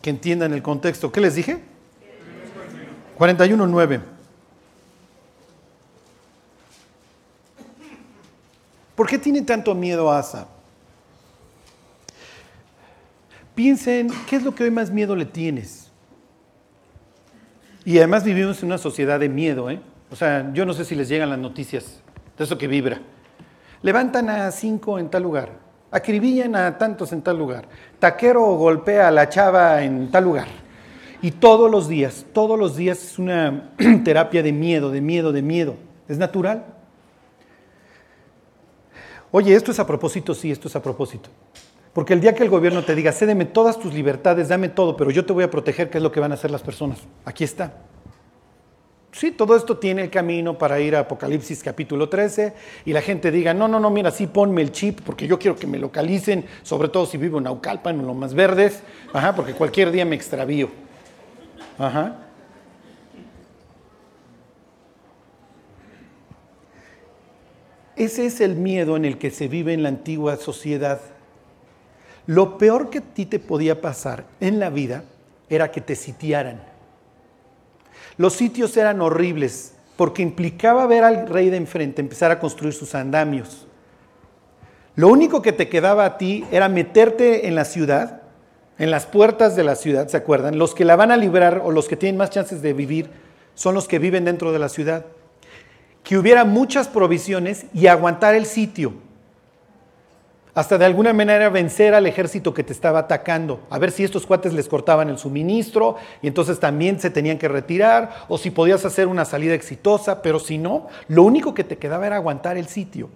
[0.00, 1.12] que entiendan el contexto.
[1.12, 1.60] ¿Qué les dije?
[3.16, 4.00] 41.9.
[8.96, 10.48] ¿Por qué tiene tanto miedo Asa?
[13.54, 15.90] piensen, ¿qué es lo que hoy más miedo le tienes?
[17.84, 19.80] Y además vivimos en una sociedad de miedo, ¿eh?
[20.10, 22.00] O sea, yo no sé si les llegan las noticias
[22.36, 23.00] de eso que vibra.
[23.82, 25.61] Levantan a cinco en tal lugar,
[25.92, 30.48] acribillan a tantos en tal lugar, taquero golpea a la chava en tal lugar.
[31.20, 33.70] Y todos los días, todos los días es una
[34.04, 35.76] terapia de miedo, de miedo, de miedo.
[36.08, 36.64] Es natural.
[39.30, 41.30] Oye, esto es a propósito, sí, esto es a propósito.
[41.92, 45.10] Porque el día que el gobierno te diga, cédeme todas tus libertades, dame todo, pero
[45.10, 46.98] yo te voy a proteger, ¿qué es lo que van a hacer las personas?
[47.24, 47.72] Aquí está.
[49.12, 52.54] Sí, todo esto tiene el camino para ir a Apocalipsis capítulo 13
[52.86, 55.54] y la gente diga, no, no, no, mira, sí ponme el chip porque yo quiero
[55.54, 59.52] que me localicen, sobre todo si vivo en Naucalpan, en los más verdes, ajá, porque
[59.52, 60.70] cualquier día me extravío.
[61.78, 62.16] Ajá.
[67.96, 71.02] Ese es el miedo en el que se vive en la antigua sociedad.
[72.26, 75.04] Lo peor que a ti te podía pasar en la vida
[75.50, 76.71] era que te sitiaran.
[78.16, 82.94] Los sitios eran horribles porque implicaba ver al rey de enfrente empezar a construir sus
[82.94, 83.66] andamios.
[84.94, 88.22] Lo único que te quedaba a ti era meterte en la ciudad,
[88.78, 90.58] en las puertas de la ciudad, ¿se acuerdan?
[90.58, 93.10] Los que la van a librar o los que tienen más chances de vivir
[93.54, 95.04] son los que viven dentro de la ciudad
[96.02, 98.94] que hubiera muchas provisiones y aguantar el sitio.
[100.54, 103.60] Hasta de alguna manera vencer al ejército que te estaba atacando.
[103.70, 107.48] A ver si estos cuates les cortaban el suministro y entonces también se tenían que
[107.48, 111.78] retirar o si podías hacer una salida exitosa, pero si no, lo único que te
[111.78, 113.08] quedaba era aguantar el sitio.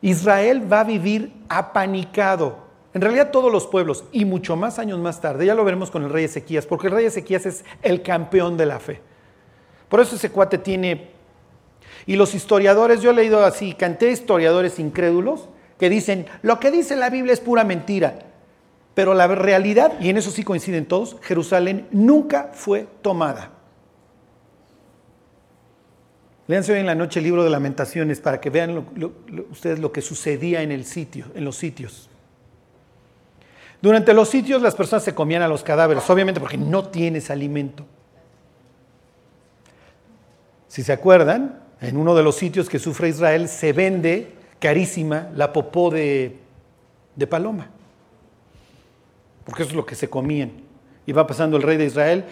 [0.00, 2.66] Israel va a vivir apanicado.
[2.92, 6.02] En realidad todos los pueblos y mucho más años más tarde, ya lo veremos con
[6.02, 9.00] el rey Ezequías, porque el rey Ezequías es el campeón de la fe.
[9.88, 11.17] Por eso ese cuate tiene...
[12.06, 16.96] Y los historiadores, yo he leído así, canté historiadores incrédulos que dicen, lo que dice
[16.96, 18.18] la Biblia es pura mentira.
[18.94, 23.52] Pero la realidad, y en eso sí coinciden todos, Jerusalén nunca fue tomada.
[26.48, 28.86] Leanse hoy en la noche el libro de lamentaciones para que vean
[29.50, 32.08] ustedes lo que sucedía en el sitio, en los sitios.
[33.80, 37.84] Durante los sitios las personas se comían a los cadáveres, obviamente porque no tienes alimento.
[40.68, 45.52] Si se acuerdan, en uno de los sitios que sufre Israel se vende carísima la
[45.52, 46.36] popó de,
[47.28, 47.68] paloma,
[49.44, 50.52] porque eso es lo que se comían.
[51.06, 52.24] Y va pasando el rey de Israel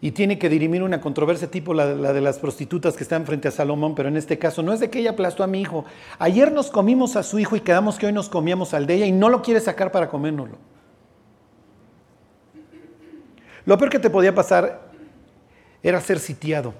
[0.00, 3.48] y tiene que dirimir una controversia tipo la, la, de las prostitutas que están frente
[3.48, 5.84] a Salomón, pero en este caso no es de que ella aplastó a mi hijo.
[6.18, 9.06] Ayer nos comimos a su hijo y quedamos que hoy nos comíamos al de ella
[9.06, 10.58] y no lo quiere sacar para comérnoslo.
[13.64, 14.90] Lo peor que te podía pasar
[15.82, 16.74] era ser sitiado.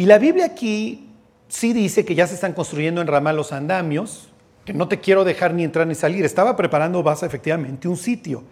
[0.00, 1.10] Y la Biblia aquí
[1.48, 4.30] sí dice que ya se están construyendo en Ramá los andamios,
[4.64, 6.24] que no te quiero dejar ni entrar ni salir.
[6.24, 8.42] Estaba preparando Basa efectivamente un sitio.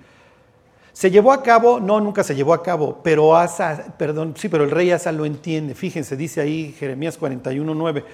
[0.92, 4.64] Se llevó a cabo, no, nunca se llevó a cabo, pero Asa, perdón, sí, pero
[4.64, 5.74] el rey Asa lo entiende.
[5.74, 8.04] Fíjense, dice ahí Jeremías 41.9.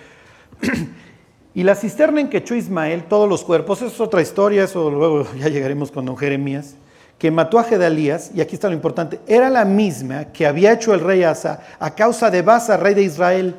[1.55, 5.27] y la cisterna en que echó Ismael, todos los cuerpos, es otra historia, eso luego
[5.35, 6.77] ya llegaremos con don Jeremías
[7.19, 10.93] que mató a Gedalías, y aquí está lo importante, era la misma que había hecho
[10.95, 13.57] el rey Asa a causa de Basa, rey de Israel.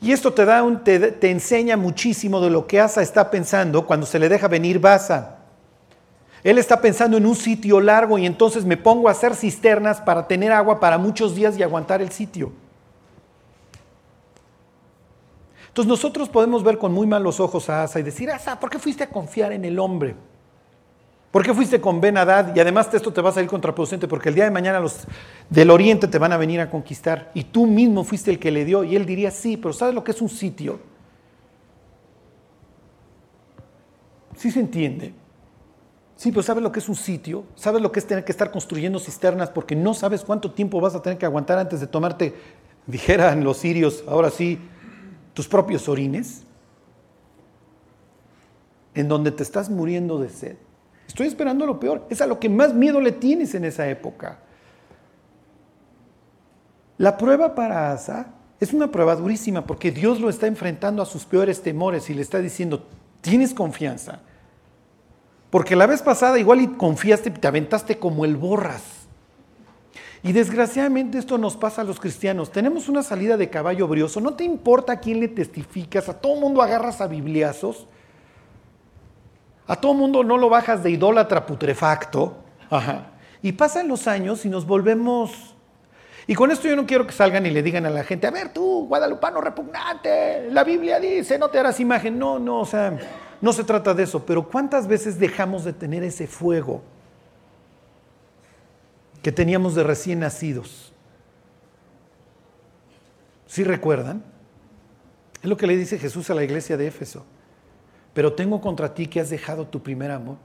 [0.00, 3.86] Y esto te, da un, te, te, enseña muchísimo de lo que Asa está pensando
[3.86, 5.38] cuando se le deja venir Basa.
[6.44, 10.28] Él está pensando en un sitio largo y entonces me pongo a hacer cisternas para
[10.28, 12.52] tener agua para muchos días y aguantar el sitio.
[15.68, 18.78] Entonces nosotros podemos ver con muy malos ojos a Asa y decir, Asa, ¿por qué
[18.78, 20.14] fuiste a confiar en el hombre?
[21.36, 22.56] ¿Por qué fuiste con Ben Hadad?
[22.56, 25.06] Y además esto te va a salir contraproducente porque el día de mañana los
[25.50, 28.64] del oriente te van a venir a conquistar y tú mismo fuiste el que le
[28.64, 28.84] dio.
[28.84, 30.80] Y él diría, sí, pero ¿sabes lo que es un sitio?
[34.34, 35.12] Sí se entiende.
[36.16, 37.44] Sí, pero ¿sabes lo que es un sitio?
[37.54, 40.94] ¿Sabes lo que es tener que estar construyendo cisternas porque no sabes cuánto tiempo vas
[40.94, 42.34] a tener que aguantar antes de tomarte,
[42.86, 44.58] dijeran los sirios, ahora sí,
[45.34, 46.44] tus propios orines?
[48.94, 50.56] En donde te estás muriendo de sed.
[51.06, 52.06] Estoy esperando lo peor.
[52.10, 54.38] Es a lo que más miedo le tienes en esa época.
[56.98, 61.24] La prueba para Asa es una prueba durísima porque Dios lo está enfrentando a sus
[61.24, 62.86] peores temores y le está diciendo,
[63.20, 64.20] tienes confianza.
[65.50, 68.82] Porque la vez pasada igual y confiaste, te aventaste como el borras.
[70.22, 72.50] Y desgraciadamente esto nos pasa a los cristianos.
[72.50, 76.40] Tenemos una salida de caballo brioso, no te importa a quién le testificas, a todo
[76.40, 77.86] mundo agarras a bibliazos
[79.66, 82.36] a todo mundo no lo bajas de idólatra putrefacto.
[83.42, 85.54] Y pasan los años y nos volvemos...
[86.28, 88.32] Y con esto yo no quiero que salgan y le digan a la gente, a
[88.32, 92.18] ver tú, guadalupano repugnante, la Biblia dice, no te harás imagen.
[92.18, 92.98] No, no, o sea,
[93.40, 96.82] no se trata de eso, pero ¿cuántas veces dejamos de tener ese fuego
[99.22, 100.92] que teníamos de recién nacidos?
[103.46, 104.24] ¿Sí recuerdan?
[105.42, 107.24] Es lo que le dice Jesús a la iglesia de Éfeso.
[108.16, 110.38] Pero tengo contra ti que has dejado tu primer amor.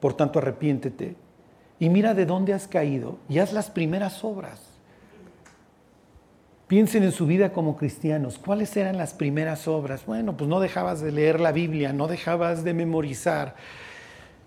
[0.00, 1.14] Por tanto, arrepiéntete
[1.78, 4.62] y mira de dónde has caído y haz las primeras obras.
[6.68, 8.38] Piensen en su vida como cristianos.
[8.38, 10.06] ¿Cuáles eran las primeras obras?
[10.06, 13.56] Bueno, pues no dejabas de leer la Biblia, no dejabas de memorizar,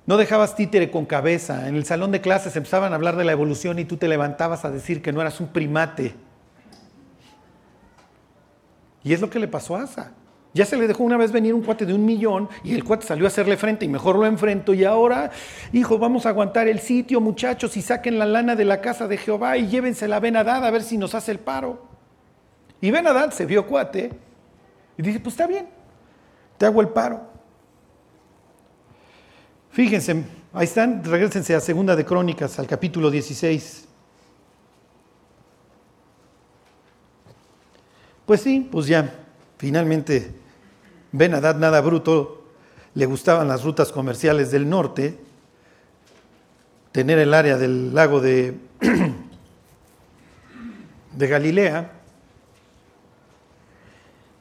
[0.08, 1.68] no dejabas títere con cabeza.
[1.70, 4.66] En el salón de clases empezaban a hablar de la evolución y tú te levantabas
[4.66, 6.16] a decir que no eras un primate.
[9.04, 10.14] Y es lo que le pasó a Asa.
[10.60, 13.08] Ya se le dejó una vez venir un cuate de un millón y el cuate
[13.08, 14.74] salió a hacerle frente y mejor lo enfrento.
[14.74, 15.32] Y ahora,
[15.72, 19.16] hijo, vamos a aguantar el sitio, muchachos, y saquen la lana de la casa de
[19.16, 21.88] Jehová y llévense la Benadad a ver si nos hace el paro.
[22.82, 24.10] Y Benadad se vio cuate
[24.98, 25.66] y dice, pues está bien,
[26.58, 27.22] te hago el paro.
[29.70, 33.88] Fíjense, ahí están, regresense a Segunda de Crónicas, al capítulo 16.
[38.26, 39.10] Pues sí, pues ya,
[39.58, 40.39] finalmente
[41.12, 42.44] Ben nada bruto,
[42.94, 45.18] le gustaban las rutas comerciales del norte,
[46.92, 48.56] tener el área del lago de,
[51.16, 51.92] de Galilea.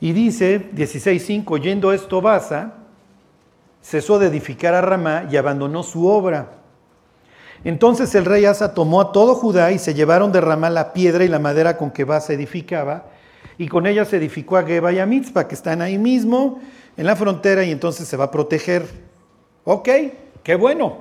[0.00, 2.74] Y dice 16.5, yendo esto Baza,
[3.82, 6.58] cesó de edificar a Ramá y abandonó su obra.
[7.64, 11.24] Entonces el rey Asa tomó a todo Judá y se llevaron de Ramá la piedra
[11.24, 13.06] y la madera con que Baza edificaba
[13.58, 16.60] y con ella se edificó a Geba y a Mitzpah, que están ahí mismo,
[16.96, 18.86] en la frontera, y entonces se va a proteger.
[19.64, 19.88] Ok,
[20.44, 20.98] qué bueno.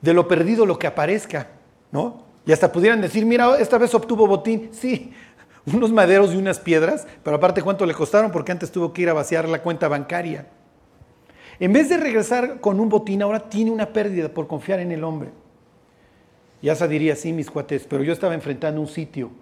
[0.00, 1.48] De lo perdido lo que aparezca,
[1.90, 2.22] ¿no?
[2.46, 4.70] Y hasta pudieran decir, mira, esta vez obtuvo botín.
[4.72, 5.12] Sí,
[5.66, 9.08] unos maderos y unas piedras, pero aparte cuánto le costaron porque antes tuvo que ir
[9.08, 10.46] a vaciar la cuenta bancaria.
[11.58, 15.02] En vez de regresar con un botín, ahora tiene una pérdida por confiar en el
[15.02, 15.30] hombre.
[16.62, 19.41] Ya se diría, sí, mis cuates, pero yo estaba enfrentando un sitio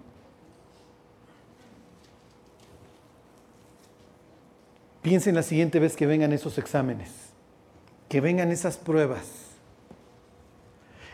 [5.01, 7.09] Piensen la siguiente vez que vengan esos exámenes,
[8.07, 9.23] que vengan esas pruebas,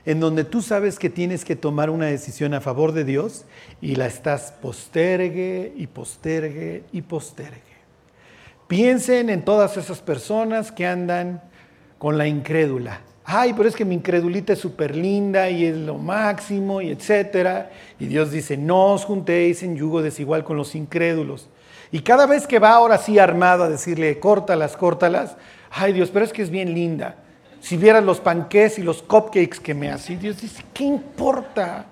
[0.06, 3.46] en donde tú sabes que tienes que tomar una decisión a favor de Dios
[3.82, 7.62] y la estás postergue y postergue y postergue.
[8.68, 11.42] Piensen en todas esas personas que andan
[11.98, 13.02] con la incrédula.
[13.24, 17.72] Ay, pero es que mi incredulita es súper linda y es lo máximo y etcétera.
[18.00, 21.50] Y Dios dice, no os juntéis en yugo desigual con los incrédulos.
[21.92, 25.38] Y cada vez que va ahora sí armado a decirle, córtalas, córtalas,
[25.72, 27.16] ay Dios, pero es que es bien linda.
[27.62, 31.86] Si vieras los panqués y los cupcakes que me hace, Dios dice, ¿qué importa?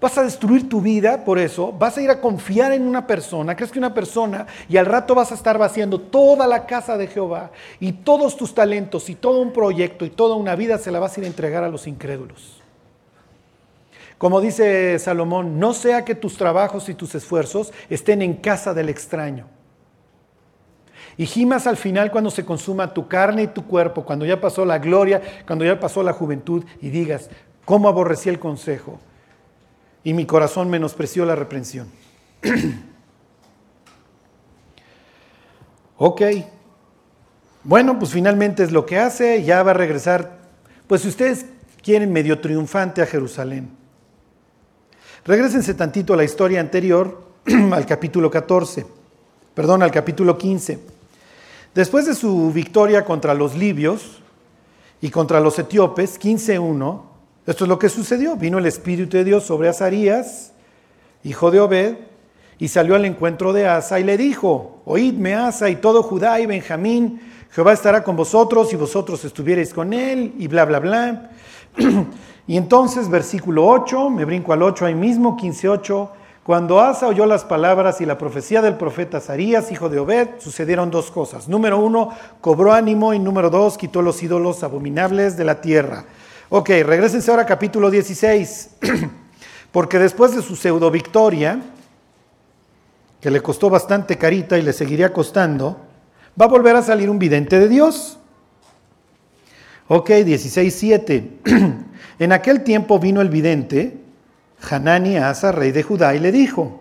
[0.00, 3.56] Vas a destruir tu vida por eso, vas a ir a confiar en una persona,
[3.56, 7.06] crees que una persona, y al rato vas a estar vaciando toda la casa de
[7.06, 7.50] Jehová
[7.80, 11.16] y todos tus talentos y todo un proyecto y toda una vida se la vas
[11.16, 12.62] a ir a entregar a los incrédulos.
[14.18, 18.88] Como dice Salomón, no sea que tus trabajos y tus esfuerzos estén en casa del
[18.88, 19.46] extraño.
[21.18, 24.64] Y gimas al final cuando se consuma tu carne y tu cuerpo, cuando ya pasó
[24.64, 27.30] la gloria, cuando ya pasó la juventud, y digas,
[27.64, 28.98] ¿cómo aborrecí el consejo?
[30.04, 31.88] Y mi corazón menospreció la reprensión.
[35.96, 36.22] ok.
[37.64, 40.38] Bueno, pues finalmente es lo que hace, ya va a regresar.
[40.86, 41.46] Pues si ustedes
[41.82, 43.85] quieren medio triunfante a Jerusalén.
[45.26, 47.20] Regrésense tantito a la historia anterior,
[47.72, 48.86] al capítulo 14,
[49.54, 50.78] perdón, al capítulo 15.
[51.74, 54.22] Después de su victoria contra los libios
[55.00, 57.02] y contra los etíopes, 15.1,
[57.44, 58.36] esto es lo que sucedió.
[58.36, 60.52] Vino el Espíritu de Dios sobre Azarías,
[61.24, 61.96] hijo de Obed,
[62.60, 66.46] y salió al encuentro de Asa y le dijo, oídme Asa y todo Judá y
[66.46, 71.30] Benjamín, Jehová estará con vosotros y vosotros estuvierais con él, y bla, bla, bla.
[72.46, 76.10] Y entonces, versículo 8, me brinco al 8 ahí mismo, 15.8,
[76.44, 80.92] cuando Asa oyó las palabras y la profecía del profeta Azarías, hijo de Obed, sucedieron
[80.92, 81.48] dos cosas.
[81.48, 86.04] Número uno, cobró ánimo y número dos, quitó los ídolos abominables de la tierra.
[86.48, 88.76] Ok, regresense ahora a capítulo 16,
[89.72, 91.60] porque después de su pseudo victoria,
[93.20, 95.80] que le costó bastante carita y le seguiría costando,
[96.40, 98.20] va a volver a salir un vidente de Dios.
[99.88, 101.86] Ok, 16.7.
[102.18, 103.98] En aquel tiempo vino el vidente,
[104.70, 106.80] Hanani Asa, rey de Judá, y le dijo,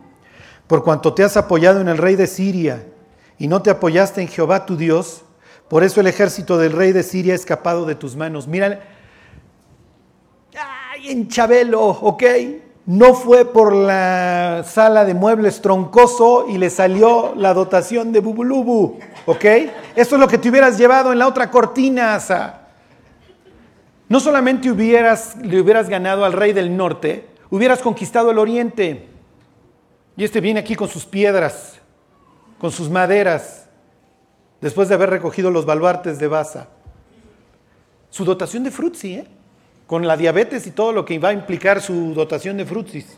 [0.67, 2.83] por cuanto te has apoyado en el rey de Siria
[3.37, 5.23] y no te apoyaste en Jehová tu Dios,
[5.67, 8.47] por eso el ejército del rey de Siria ha escapado de tus manos.
[8.47, 8.81] Mira,
[10.57, 12.23] ay, en Chabelo, ok,
[12.85, 18.99] no fue por la sala de muebles troncoso y le salió la dotación de Bubulubu.
[19.25, 19.43] ¿Ok?
[19.95, 22.64] Esto es lo que te hubieras llevado en la otra cortina, Asa.
[24.07, 29.07] No solamente hubieras, le hubieras ganado al rey del norte, hubieras conquistado el oriente.
[30.15, 31.79] Y este viene aquí con sus piedras,
[32.59, 33.67] con sus maderas,
[34.61, 36.67] después de haber recogido los baluartes de Baza.
[38.09, 39.27] Su dotación de frutzi, ¿eh?
[39.87, 43.17] con la diabetes y todo lo que va a implicar su dotación de frutsis.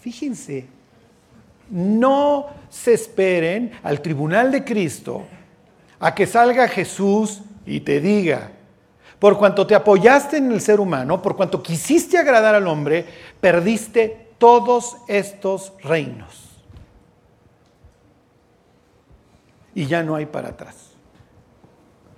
[0.00, 0.66] Fíjense,
[1.70, 5.24] no se esperen al tribunal de Cristo
[6.00, 8.50] a que salga Jesús y te diga,
[9.22, 13.06] por cuanto te apoyaste en el ser humano, por cuanto quisiste agradar al hombre,
[13.40, 16.60] perdiste todos estos reinos.
[19.76, 20.90] Y ya no hay para atrás.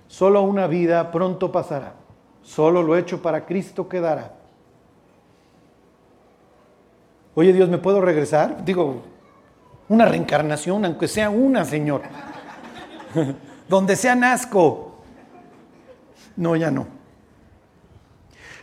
[0.07, 1.93] Solo una vida pronto pasará.
[2.41, 4.33] Solo lo hecho para Cristo quedará.
[7.35, 8.65] Oye Dios, ¿me puedo regresar?
[8.65, 9.03] Digo,
[9.89, 12.01] una reencarnación, aunque sea una, Señor.
[13.69, 14.95] Donde sea nazco.
[16.35, 16.94] No, ya no.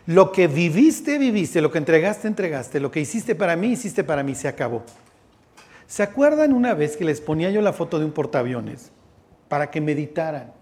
[0.06, 4.22] Lo que viviste, viviste, lo que entregaste, entregaste, lo que hiciste para mí, hiciste para
[4.22, 4.82] mí, se acabó.
[5.86, 8.90] ¿Se acuerdan una vez que les ponía yo la foto de un portaaviones
[9.48, 10.52] para que meditaran?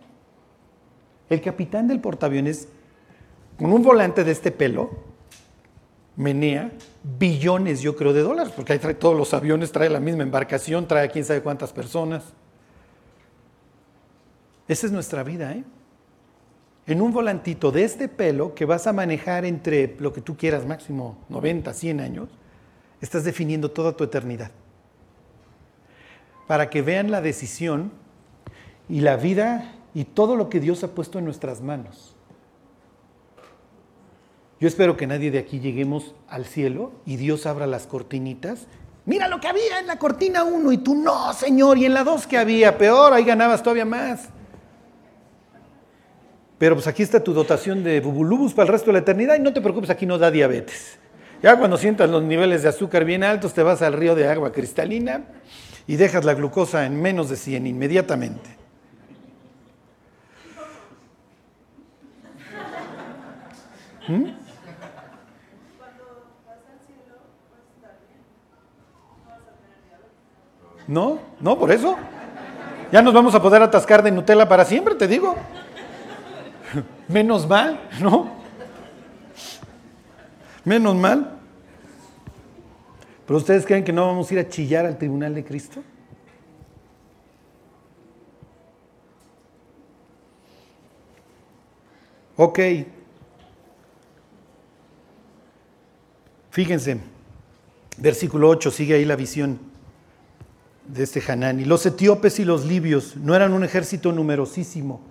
[1.31, 2.69] El capitán del portaaviones,
[3.57, 4.91] con un volante de este pelo,
[6.17, 6.71] menea
[7.19, 10.87] billones, yo creo, de dólares, porque ahí trae todos los aviones, trae la misma embarcación,
[10.87, 12.25] trae quién sabe cuántas personas.
[14.69, 15.65] Esa es nuestra vida, ¿eh?
[16.91, 20.67] En un volantito de este pelo que vas a manejar entre lo que tú quieras,
[20.67, 22.29] máximo 90, 100 años,
[23.01, 24.51] estás definiendo toda tu eternidad.
[26.47, 27.93] Para que vean la decisión
[28.89, 32.17] y la vida y todo lo que Dios ha puesto en nuestras manos.
[34.59, 38.67] Yo espero que nadie de aquí lleguemos al cielo y Dios abra las cortinitas.
[39.07, 42.05] Mira lo que había en la cortina 1 y tú no, Señor, y en la
[42.05, 44.29] 2 que había, peor, ahí ganabas todavía más.
[46.61, 49.39] Pero pues aquí está tu dotación de bubulubus para el resto de la eternidad y
[49.39, 50.99] no te preocupes, aquí no da diabetes.
[51.43, 54.53] Ya cuando sientas los niveles de azúcar bien altos, te vas al río de agua
[54.53, 55.23] cristalina
[55.87, 58.51] y dejas la glucosa en menos de 100 inmediatamente.
[64.07, 64.25] ¿Mm?
[70.89, 71.97] No, no, por eso.
[72.93, 75.35] Ya nos vamos a poder atascar de Nutella para siempre, te digo.
[77.09, 78.31] Menos mal, ¿no?
[80.65, 81.39] Menos mal.
[83.27, 85.83] ¿Pero ustedes creen que no vamos a ir a chillar al tribunal de Cristo?
[92.37, 92.59] Ok.
[96.51, 96.99] Fíjense,
[97.99, 99.61] versículo 8, sigue ahí la visión
[100.89, 101.65] de este Hanani.
[101.65, 105.10] Los etíopes y los libios no eran un ejército numerosísimo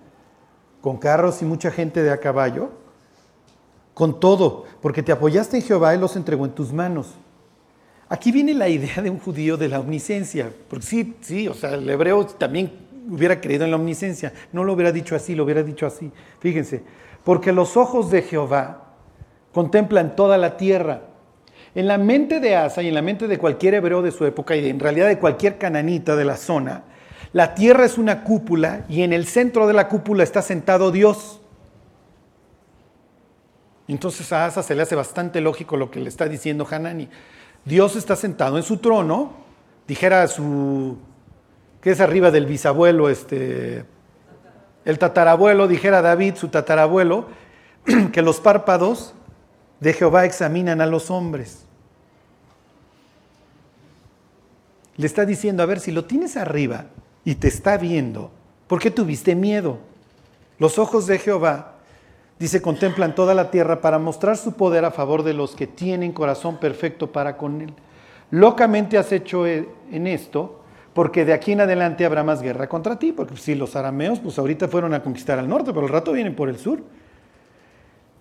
[0.82, 2.70] con carros y mucha gente de a caballo,
[3.94, 7.16] con todo, porque te apoyaste en Jehová y los entregó en tus manos.
[8.08, 11.76] Aquí viene la idea de un judío de la omnisciencia, porque sí, sí, o sea,
[11.76, 12.72] el hebreo también
[13.10, 16.12] hubiera creído en la omnisciencia, no lo hubiera dicho así, lo hubiera dicho así.
[16.40, 16.82] Fíjense,
[17.24, 18.94] porque los ojos de Jehová
[19.54, 21.02] contemplan toda la tierra.
[21.76, 24.56] En la mente de Asa y en la mente de cualquier hebreo de su época
[24.56, 26.84] y en realidad de cualquier cananita de la zona,
[27.32, 31.40] la tierra es una cúpula y en el centro de la cúpula está sentado Dios.
[33.88, 37.10] Entonces a Asa se le hace bastante lógico lo que le está diciendo Hanani.
[37.66, 39.34] Dios está sentado en su trono,
[39.88, 40.98] dijera su,
[41.82, 43.86] que es arriba del bisabuelo, este,
[44.86, 47.28] el tatarabuelo, dijera David, su tatarabuelo,
[48.12, 49.14] que los párpados
[49.80, 51.66] de Jehová examinan a los hombres.
[54.98, 56.86] Le está diciendo, a ver, si lo tienes arriba,
[57.26, 58.32] y te está viendo,
[58.68, 59.78] ¿por qué tuviste miedo?
[60.58, 61.74] Los ojos de Jehová,
[62.40, 66.12] dice, contemplan toda la tierra para mostrar su poder a favor de los que tienen
[66.12, 67.74] corazón perfecto para con él.
[68.32, 70.62] Locamente has hecho e, en esto,
[70.94, 74.38] porque de aquí en adelante habrá más guerra contra ti, porque si los arameos, pues
[74.38, 76.82] ahorita fueron a conquistar al norte, pero al rato vienen por el sur.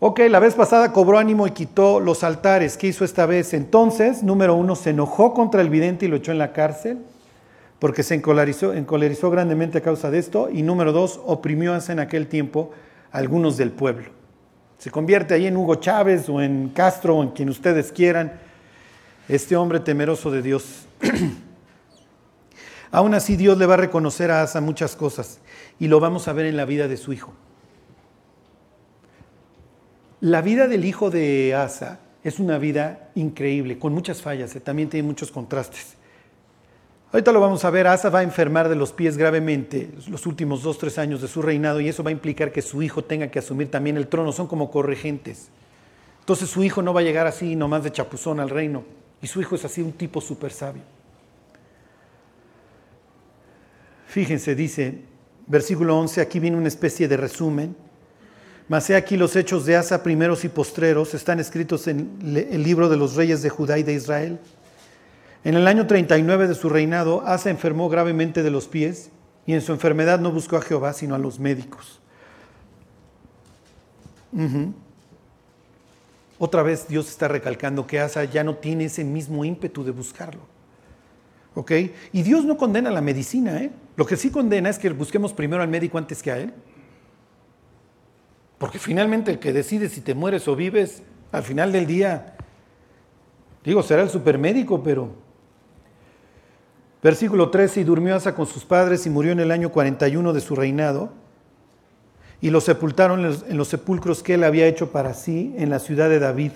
[0.01, 2.77] Ok, la vez pasada cobró ánimo y quitó los altares.
[2.77, 3.53] ¿Qué hizo esta vez?
[3.53, 6.99] Entonces, número uno, se enojó contra el vidente y lo echó en la cárcel
[7.79, 12.27] porque se encolerizó, grandemente a causa de esto, y número dos, oprimió hace en aquel
[12.27, 12.73] tiempo
[13.13, 14.11] a algunos del pueblo.
[14.79, 18.41] Se convierte ahí en Hugo Chávez o en Castro o en quien ustedes quieran,
[19.29, 20.87] este hombre temeroso de Dios.
[22.91, 25.41] Aún así Dios le va a reconocer a Asa muchas cosas
[25.79, 27.33] y lo vamos a ver en la vida de su hijo.
[30.21, 34.89] La vida del hijo de Asa es una vida increíble, con muchas fallas, eh, también
[34.89, 35.98] tiene muchos contrastes.
[37.11, 40.63] Ahorita lo vamos a ver, Asa va a enfermar de los pies gravemente los últimos
[40.63, 43.31] dos, tres años de su reinado y eso va a implicar que su hijo tenga
[43.31, 45.49] que asumir también el trono, son como corregentes.
[46.21, 48.85] Entonces su hijo no va a llegar así nomás de chapuzón al reino
[49.23, 50.83] y su hijo es así un tipo súper sabio.
[54.07, 54.99] Fíjense, dice,
[55.47, 57.75] versículo 11, aquí viene una especie de resumen.
[58.69, 62.91] Mas he aquí los hechos de Asa, primeros y postreros, están escritos en el libro
[62.91, 64.39] de los reyes de Judá y de Israel.
[65.45, 69.11] En el año 39 de su reinado, Asa enfermó gravemente de los pies
[69.47, 72.01] y en su enfermedad no buscó a Jehová, sino a los médicos.
[76.39, 80.43] Otra vez Dios está recalcando que Asa ya no tiene ese mismo ímpetu de buscarlo.
[81.55, 81.73] ¿Ok?
[82.13, 83.71] Y Dios no condena la medicina, ¿eh?
[83.97, 86.53] Lo que sí condena es que busquemos primero al médico antes que a él.
[88.59, 92.37] Porque finalmente el que decide si te mueres o vives, al final del día,
[93.65, 95.28] digo, será el supermédico, pero
[97.03, 100.41] Versículo 13, y durmió Asa con sus padres y murió en el año 41 de
[100.41, 101.11] su reinado,
[102.41, 106.09] y lo sepultaron en los sepulcros que él había hecho para sí en la ciudad
[106.09, 106.53] de David.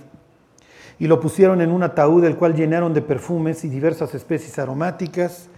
[0.99, 5.49] Y lo pusieron en un ataúd, el cual llenaron de perfumes y diversas especies aromáticas,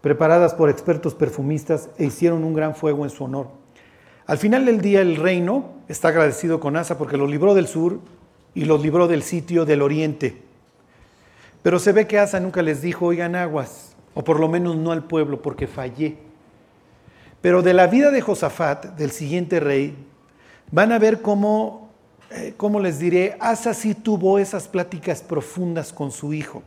[0.00, 3.48] preparadas por expertos perfumistas, e hicieron un gran fuego en su honor.
[4.26, 8.00] Al final del día el reino está agradecido con Asa porque lo libró del sur
[8.54, 10.42] y los libró del sitio del oriente.
[11.62, 14.92] Pero se ve que Asa nunca les dijo, oigan aguas, o por lo menos no
[14.92, 16.18] al pueblo, porque fallé.
[17.40, 19.96] Pero de la vida de Josafat, del siguiente rey,
[20.70, 21.90] van a ver cómo,
[22.30, 26.62] eh, cómo les diré, Asa sí tuvo esas pláticas profundas con su hijo.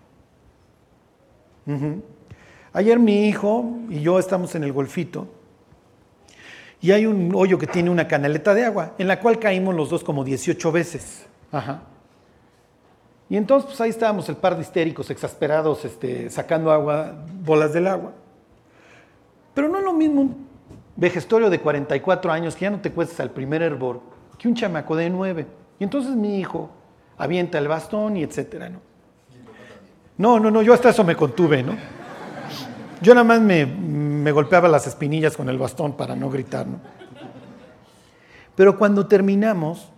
[2.74, 5.28] Ayer mi hijo y yo estamos en el golfito
[6.80, 9.89] y hay un hoyo que tiene una canaleta de agua, en la cual caímos los
[9.89, 11.26] dos como 18 veces.
[11.52, 11.82] Ajá.
[13.30, 17.88] Y entonces pues ahí estábamos el par de histéricos, exasperados, este, sacando agua, bolas del
[17.88, 18.14] agua.
[19.54, 20.48] Pero no es lo mismo un
[20.96, 24.02] vejestorio de 44 años que ya no te cuestas al primer hervor
[24.38, 25.48] que un chamaco de 9.
[25.80, 26.70] Y entonces mi hijo
[27.18, 28.80] avienta el bastón y etcétera, ¿no?
[30.18, 31.76] No, no, no, yo hasta eso me contuve, ¿no?
[33.02, 36.80] Yo nada más me, me golpeaba las espinillas con el bastón para no gritar, ¿no?
[38.56, 39.90] Pero cuando terminamos,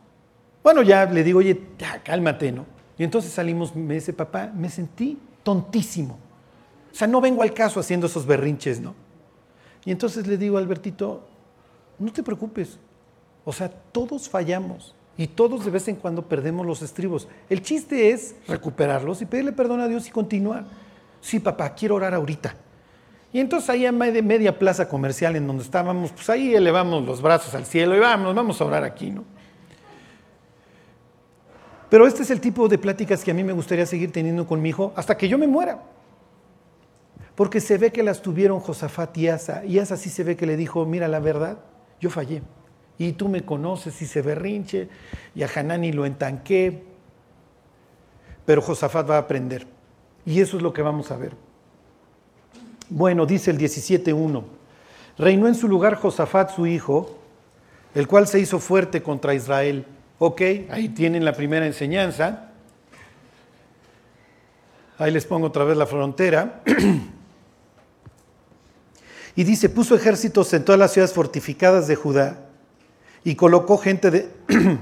[0.63, 2.76] bueno, ya le digo, oye, ya, cálmate, ¿no?
[2.97, 6.17] Y entonces salimos, me dice, papá, me sentí tontísimo.
[6.91, 8.95] O sea, no vengo al caso haciendo esos berrinches, ¿no?
[9.85, 11.27] Y entonces le digo a Albertito,
[11.99, 12.79] no te preocupes.
[13.45, 17.27] O sea, todos fallamos y todos de vez en cuando perdemos los estribos.
[17.49, 20.65] El chiste es recuperarlos y pedirle perdón a Dios y continuar.
[21.21, 22.55] Sí, papá, quiero orar ahorita.
[23.31, 27.53] Y entonces ahí en media plaza comercial en donde estábamos, pues ahí elevamos los brazos
[27.53, 29.23] al cielo y vamos, vamos a orar aquí, ¿no?
[31.89, 34.61] Pero este es el tipo de pláticas que a mí me gustaría seguir teniendo con
[34.61, 35.81] mi hijo hasta que yo me muera.
[37.35, 39.63] Porque se ve que las tuvieron Josafat y Asa.
[39.63, 41.59] Y Asa sí se ve que le dijo, mira la verdad,
[42.01, 42.41] yo fallé.
[42.97, 44.89] Y tú me conoces y se berrinche.
[45.35, 46.83] Y a Hanani lo entanqué.
[48.45, 49.67] Pero Josafat va a aprender.
[50.25, 51.33] Y eso es lo que vamos a ver.
[52.89, 54.43] Bueno, dice el 17.1.
[55.17, 57.17] Reinó en su lugar Josafat su hijo,
[57.95, 59.85] el cual se hizo fuerte contra Israel
[60.19, 60.41] Ok,
[60.71, 62.49] ahí tienen la primera enseñanza.
[64.97, 66.61] Ahí les pongo otra vez la frontera.
[69.35, 72.39] y dice, puso ejércitos en todas las ciudades fortificadas de Judá
[73.23, 74.31] y colocó gente de,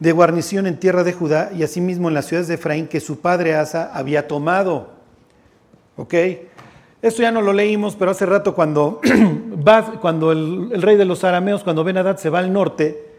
[0.00, 3.20] de guarnición en tierra de Judá y asimismo en las ciudades de Efraín que su
[3.20, 4.94] padre Asa había tomado.
[5.96, 6.14] ¿Ok?
[7.02, 9.02] Esto ya no lo leímos, pero hace rato cuando,
[10.00, 13.09] cuando el, el, rey de los arameos, cuando Ben se va al norte,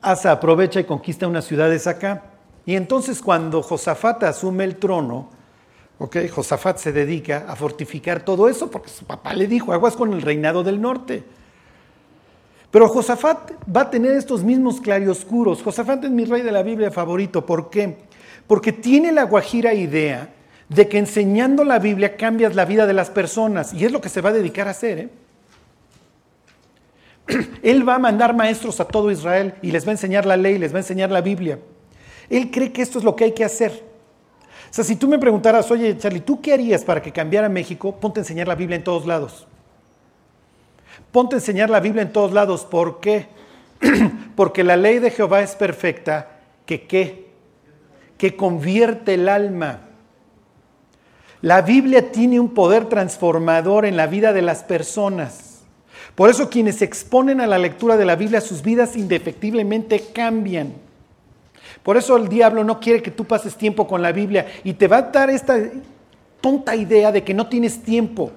[0.00, 2.24] Asa aprovecha y conquista unas ciudades acá.
[2.64, 5.30] Y entonces cuando Josafat asume el trono,
[5.98, 10.12] okay, Josafat se dedica a fortificar todo eso porque su papá le dijo, aguas con
[10.12, 11.24] el reinado del norte.
[12.70, 15.62] Pero Josafat va a tener estos mismos claroscuros.
[15.62, 17.46] Josafat es mi rey de la Biblia favorito.
[17.46, 17.96] ¿Por qué?
[18.46, 20.34] Porque tiene la guajira idea
[20.68, 23.72] de que enseñando la Biblia cambias la vida de las personas.
[23.72, 24.98] Y es lo que se va a dedicar a hacer.
[24.98, 25.08] ¿eh?
[27.62, 30.58] Él va a mandar maestros a todo Israel y les va a enseñar la ley,
[30.58, 31.58] les va a enseñar la Biblia.
[32.30, 33.84] Él cree que esto es lo que hay que hacer.
[34.70, 37.94] O sea, si tú me preguntaras, oye Charlie, ¿tú qué harías para que cambiara México?
[37.98, 39.46] Ponte a enseñar la Biblia en todos lados.
[41.10, 42.64] Ponte a enseñar la Biblia en todos lados.
[42.64, 43.28] ¿Por qué?
[44.36, 46.28] Porque la ley de Jehová es perfecta,
[46.66, 47.28] que qué?
[48.18, 49.82] Que convierte el alma.
[51.40, 55.47] La Biblia tiene un poder transformador en la vida de las personas.
[56.18, 60.72] Por eso quienes se exponen a la lectura de la Biblia, sus vidas indefectiblemente cambian.
[61.84, 64.88] Por eso el diablo no quiere que tú pases tiempo con la Biblia y te
[64.88, 65.56] va a dar esta
[66.40, 68.32] tonta idea de que no tienes tiempo,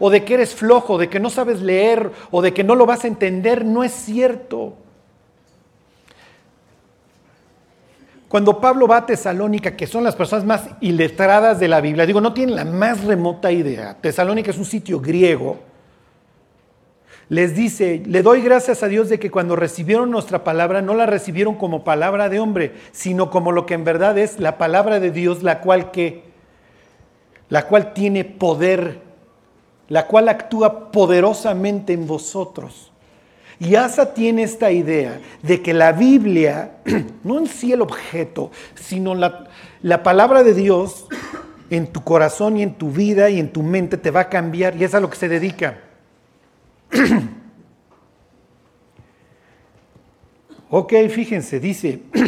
[0.00, 2.84] o de que eres flojo, de que no sabes leer, o de que no lo
[2.84, 4.74] vas a entender, no es cierto.
[8.26, 12.20] Cuando Pablo va a Tesalónica, que son las personas más iletradas de la Biblia, digo,
[12.20, 13.96] no tienen la más remota idea.
[14.00, 15.73] Tesalónica es un sitio griego.
[17.28, 21.06] Les dice, le doy gracias a Dios de que cuando recibieron nuestra palabra no la
[21.06, 25.10] recibieron como palabra de hombre, sino como lo que en verdad es la palabra de
[25.10, 26.34] Dios, la cual que
[27.48, 29.00] la cual tiene poder,
[29.88, 32.90] la cual actúa poderosamente en vosotros.
[33.60, 36.78] Y Asa tiene esta idea de que la Biblia,
[37.22, 39.44] no en sí el objeto, sino la,
[39.82, 41.06] la, palabra de Dios
[41.70, 44.76] en tu corazón y en tu vida y en tu mente te va a cambiar
[44.76, 45.78] y es a lo que se dedica.
[50.70, 52.02] ok, fíjense, dice,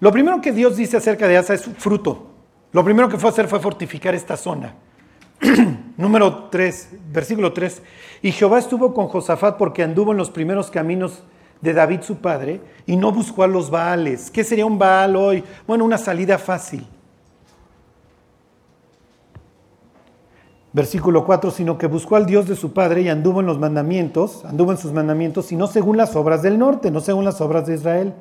[0.00, 2.26] lo primero que Dios dice acerca de Asa es fruto.
[2.72, 4.74] Lo primero que fue a hacer fue fortificar esta zona.
[5.96, 7.82] Número 3, versículo 3.
[8.22, 11.22] Y Jehová estuvo con Josafat porque anduvo en los primeros caminos
[11.60, 14.30] de David su padre y no buscó a los Baales.
[14.30, 15.42] ¿Qué sería un Baal hoy?
[15.66, 16.86] Bueno, una salida fácil.
[20.72, 24.44] Versículo 4, sino que buscó al Dios de su padre y anduvo en los mandamientos,
[24.44, 27.66] anduvo en sus mandamientos, y no según las obras del norte, no según las obras
[27.66, 28.14] de Israel.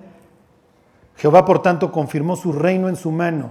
[1.18, 3.50] Jehová, por tanto, confirmó su reino en su mano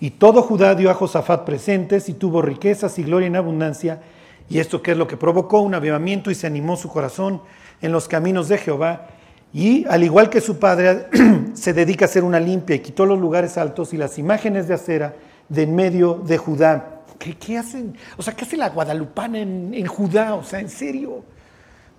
[0.00, 4.00] y todo Judá dio a Josafat presentes y tuvo riquezas y gloria en abundancia.
[4.48, 7.42] Y esto que es lo que provocó un avivamiento y se animó su corazón
[7.82, 9.08] en los caminos de Jehová.
[9.52, 11.06] Y al igual que su padre,
[11.54, 14.74] se dedica a hacer una limpia y quitó los lugares altos y las imágenes de
[14.74, 15.14] acera
[15.50, 16.99] de en medio de Judá.
[17.20, 17.96] ¿Qué, hacen?
[18.16, 20.34] O sea, ¿qué hace la guadalupana en, en Judá?
[20.34, 21.22] O sea, en serio.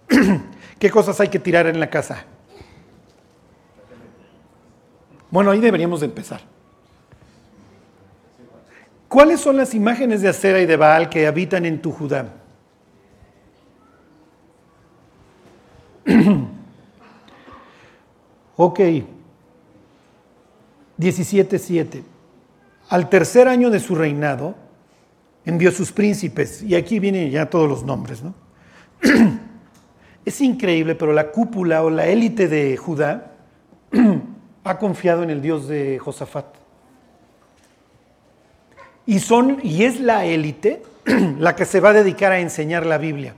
[0.79, 2.25] ¿Qué cosas hay que tirar en la casa?
[5.29, 6.41] Bueno, ahí deberíamos de empezar.
[9.07, 12.33] ¿Cuáles son las imágenes de acera y de Baal que habitan en tu Judá?
[18.55, 18.79] ok.
[20.97, 22.03] 17.7.
[22.89, 24.55] Al tercer año de su reinado,
[25.45, 28.33] envió sus príncipes, y aquí vienen ya todos los nombres, ¿no?
[30.25, 33.31] es increíble, pero la cúpula o la élite de Judá
[34.63, 36.45] ha confiado en el Dios de Josafat.
[39.05, 40.83] Y, son, y es la élite
[41.39, 43.35] la que se va a dedicar a enseñar la Biblia.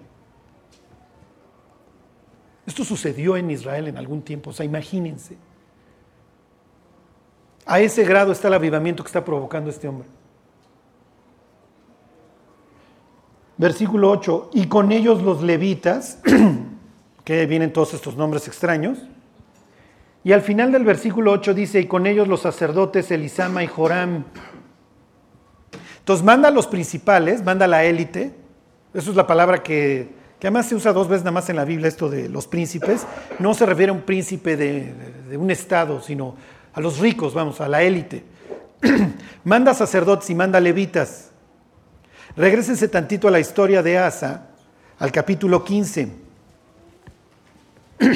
[2.65, 5.37] Esto sucedió en Israel en algún tiempo, o sea, imagínense.
[7.65, 10.07] A ese grado está el avivamiento que está provocando este hombre.
[13.57, 16.19] Versículo 8, y con ellos los levitas,
[17.23, 18.97] que vienen todos estos nombres extraños,
[20.23, 24.23] y al final del versículo 8 dice, y con ellos los sacerdotes Elisama y Joram,
[25.99, 28.33] entonces manda a los principales, manda a la élite,
[28.93, 31.87] eso es la palabra que, además se usa dos veces nada más en la Biblia,
[31.87, 33.05] esto de los príncipes,
[33.39, 34.93] no se refiere a un príncipe de,
[35.29, 36.35] de un estado, sino
[36.73, 38.23] a los ricos, vamos, a la élite.
[39.43, 41.32] manda sacerdotes y manda levitas.
[42.35, 44.47] Regrésense tantito a la historia de Asa,
[44.97, 46.07] al capítulo 15,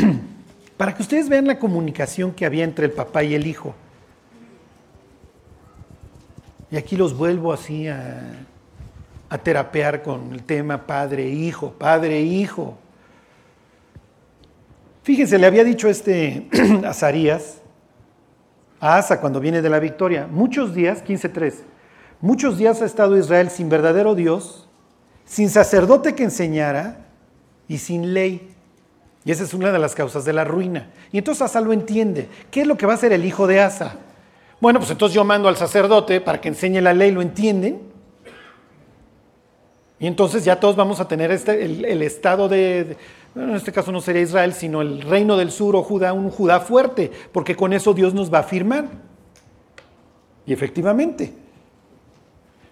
[0.78, 3.76] para que ustedes vean la comunicación que había entre el papá y el hijo.
[6.72, 8.46] Y aquí los vuelvo así a,
[9.44, 12.78] terapear con el tema padre-hijo, padre-hijo.
[15.04, 16.48] Fíjense, le había dicho este
[16.86, 17.62] Azarías
[18.80, 21.54] a Asa cuando viene de la victoria, muchos días, 15.3,
[22.22, 24.68] muchos días ha estado Israel sin verdadero Dios,
[25.26, 27.06] sin sacerdote que enseñara
[27.68, 28.54] y sin ley.
[29.26, 30.90] Y esa es una de las causas de la ruina.
[31.12, 32.30] Y entonces Asa lo entiende.
[32.50, 33.98] ¿Qué es lo que va a hacer el hijo de Asa?
[34.62, 37.82] Bueno, pues entonces yo mando al sacerdote para que enseñe la ley, ¿lo entienden?
[40.00, 42.98] Y entonces ya todos vamos a tener este, el, estado de,
[43.34, 46.30] bueno, en este caso no sería Israel, sino el reino del sur o Judá, un
[46.30, 48.86] Judá fuerte, porque con eso Dios nos va a afirmar.
[50.46, 51.34] Y efectivamente,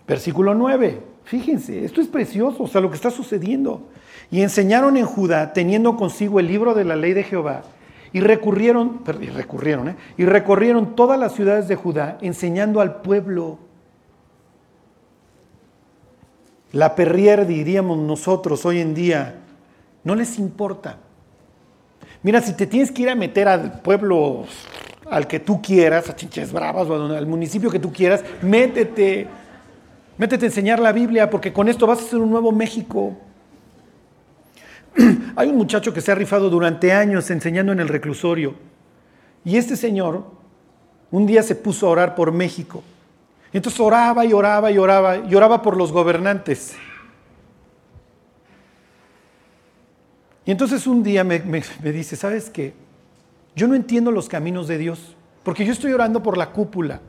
[0.08, 3.90] versículo 9, fíjense, esto es precioso, o sea, lo que está sucediendo.
[4.32, 7.64] Y enseñaron en Judá, teniendo consigo el libro de la ley de Jehová,
[8.14, 9.96] y recurrieron, y recurrieron, ¿eh?
[10.18, 13.60] y recorrieron todas las ciudades de Judá enseñando al pueblo.
[16.72, 19.42] La perrier, diríamos nosotros hoy en día,
[20.04, 21.00] no les importa.
[22.24, 24.46] Mira, si te tienes que ir a meter al pueblo
[25.10, 29.28] al que tú quieras, a Chinches Bravas o al municipio que tú quieras, métete.
[30.18, 33.18] Métete a enseñar la Biblia, porque con esto vas a ser un nuevo México.
[35.36, 38.56] Hay un muchacho que se ha rifado durante años enseñando en el reclusorio.
[39.44, 40.24] Y este señor
[41.12, 42.84] un día se puso a orar por México.
[43.54, 46.76] Entonces oraba y oraba y oraba y oraba por los gobernantes.
[50.46, 52.74] Y entonces un día me, dice, ¿sabes qué?
[53.56, 57.02] Yo no entiendo los caminos de Dios, porque yo estoy orando por la cúpula.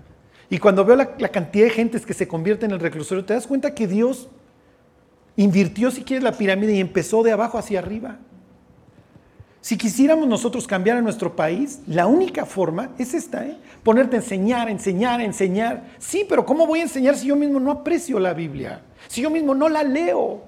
[0.49, 3.47] Y cuando veo la, cantidad de gentes que se convierten en el reclusorio, te das
[3.47, 4.29] cuenta que Dios
[5.37, 8.19] invirtió, si quieres, la pirámide y empezó de abajo hacia arriba.
[9.61, 13.57] Si quisiéramos nosotros cambiar a nuestro país, la única forma es esta, ¿eh?
[13.83, 15.83] ponerte a enseñar, enseñar, enseñar.
[15.99, 18.83] Sí, pero ¿cómo voy a enseñar si yo mismo no aprecio la Biblia?
[19.09, 20.45] Si yo mismo no la leo.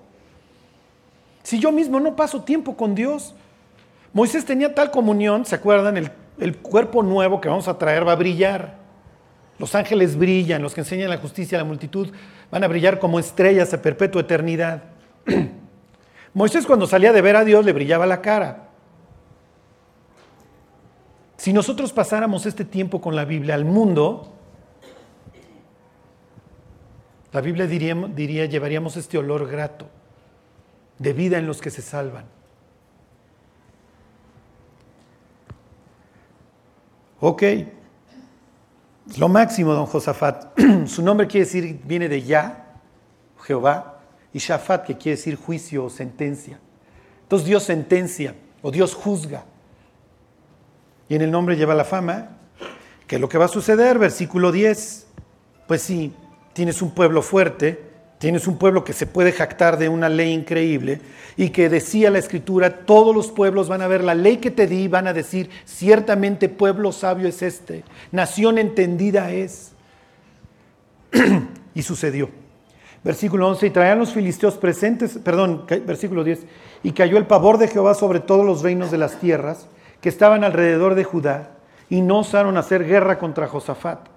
[1.42, 3.34] Si yo mismo no paso tiempo con Dios.
[4.12, 6.12] Moisés tenía tal comunión, ¿se acuerdan?
[6.38, 8.77] El cuerpo nuevo que vamos a traer va a brillar.
[9.58, 12.08] Los ángeles brillan, los que enseñan la justicia a la multitud
[12.50, 14.84] van a brillar como estrellas a perpetua eternidad.
[16.34, 18.68] Moisés cuando salía de ver a Dios le brillaba la cara.
[21.36, 24.32] Si nosotros pasáramos este tiempo con la Biblia al mundo,
[27.32, 29.86] la Biblia diría, diría llevaríamos este olor grato
[30.98, 32.24] de vida en los que se salvan.
[37.20, 37.42] Ok,
[39.16, 40.58] lo máximo, don Josafat.
[40.86, 42.74] Su nombre quiere decir, viene de Ya,
[43.40, 44.00] Jehová,
[44.32, 46.58] y Shafat, que quiere decir juicio o sentencia.
[47.22, 49.44] Entonces Dios sentencia o Dios juzga.
[51.08, 52.36] Y en el nombre lleva la fama.
[53.06, 55.06] Que lo que va a suceder, versículo 10,
[55.66, 56.12] pues sí,
[56.52, 57.87] tienes un pueblo fuerte,
[58.18, 61.00] tienes un pueblo que se puede jactar de una ley increíble
[61.36, 64.66] y que decía la escritura, todos los pueblos van a ver la ley que te
[64.66, 69.72] di, van a decir, ciertamente pueblo sabio es este, nación entendida es.
[71.74, 72.30] y sucedió.
[73.04, 76.40] Versículo 11, y traían los filisteos presentes, perdón, versículo 10,
[76.82, 79.68] y cayó el pavor de Jehová sobre todos los reinos de las tierras
[80.00, 81.52] que estaban alrededor de Judá
[81.88, 84.08] y no osaron hacer guerra contra Josafat.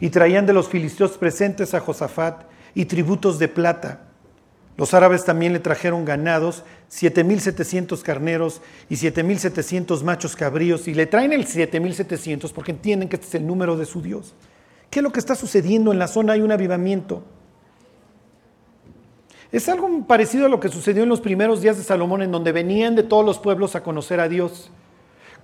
[0.00, 4.00] Y traían de los filisteos presentes a Josafat y tributos de plata.
[4.76, 11.32] Los árabes también le trajeron ganados, 7.700 carneros y 7.700 machos cabríos, y le traen
[11.32, 14.34] el 7.700 porque entienden que este es el número de su Dios.
[14.90, 16.32] ¿Qué es lo que está sucediendo en la zona?
[16.32, 17.22] Hay un avivamiento.
[19.52, 22.50] Es algo parecido a lo que sucedió en los primeros días de Salomón, en donde
[22.50, 24.72] venían de todos los pueblos a conocer a Dios.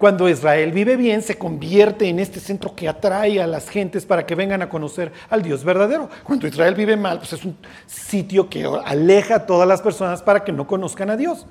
[0.01, 4.25] Cuando Israel vive bien, se convierte en este centro que atrae a las gentes para
[4.25, 6.09] que vengan a conocer al Dios verdadero.
[6.25, 10.43] Cuando Israel vive mal, pues es un sitio que aleja a todas las personas para
[10.43, 11.45] que no conozcan a Dios.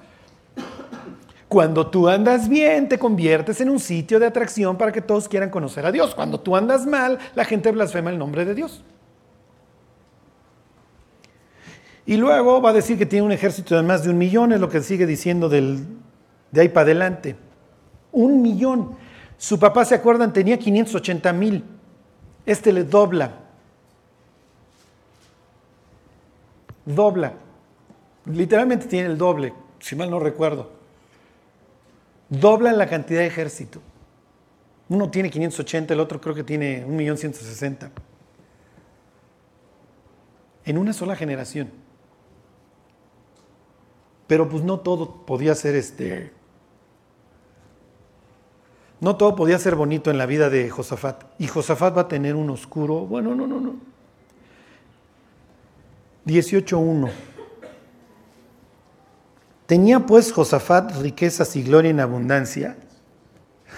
[1.47, 5.51] Cuando tú andas bien, te conviertes en un sitio de atracción para que todos quieran
[5.51, 6.15] conocer a Dios.
[6.15, 8.83] Cuando tú andas mal, la gente blasfema el nombre de Dios.
[12.07, 14.59] Y luego va a decir que tiene un ejército de más de un millón, es
[14.59, 15.85] lo que sigue diciendo de
[16.59, 17.35] ahí para adelante.
[18.11, 18.97] Un millón.
[19.37, 20.33] Su papá, ¿se acuerdan?
[20.33, 21.63] Tenía 580 mil.
[22.45, 23.31] Este le dobla.
[26.85, 27.33] Dobla.
[28.25, 30.71] Literalmente tiene el doble, si mal no recuerdo.
[32.29, 33.81] Dobla la cantidad de ejército.
[34.89, 37.91] Uno tiene 580, el otro creo que tiene 1.160.
[40.65, 41.71] En una sola generación.
[44.27, 46.38] Pero pues no todo podía ser este.
[49.01, 51.23] No todo podía ser bonito en la vida de Josafat.
[51.39, 53.05] Y Josafat va a tener un oscuro.
[53.05, 53.75] Bueno, no, no, no.
[56.25, 57.09] 18.1.
[59.65, 62.75] Tenía pues Josafat riquezas y gloria en abundancia.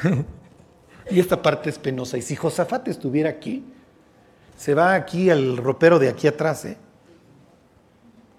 [1.12, 2.18] y esta parte es penosa.
[2.18, 3.64] Y si Josafat estuviera aquí,
[4.58, 6.78] se va aquí al ropero de aquí atrás, ¿eh?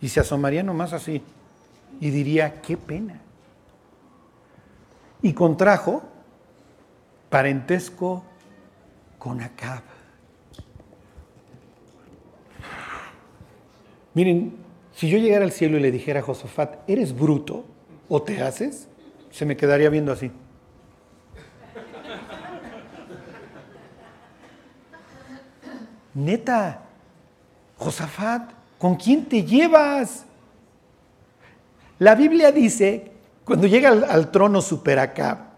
[0.01, 1.23] Y se asomaría nomás así
[2.01, 3.21] y diría, qué pena.
[5.21, 6.03] Y contrajo
[7.33, 8.23] parentesco
[9.19, 9.83] con Acab.
[14.13, 14.55] Miren,
[14.93, 17.65] si yo llegara al cielo y le dijera a Josafat, ¿eres bruto
[18.11, 18.87] o te haces?
[19.31, 20.31] Se me quedaría viendo así.
[26.13, 26.83] Neta,
[27.79, 30.27] Josafat, ¿con quién te llevas?
[31.99, 33.11] La Biblia dice,
[33.47, 35.52] cuando llega al, trono super acá,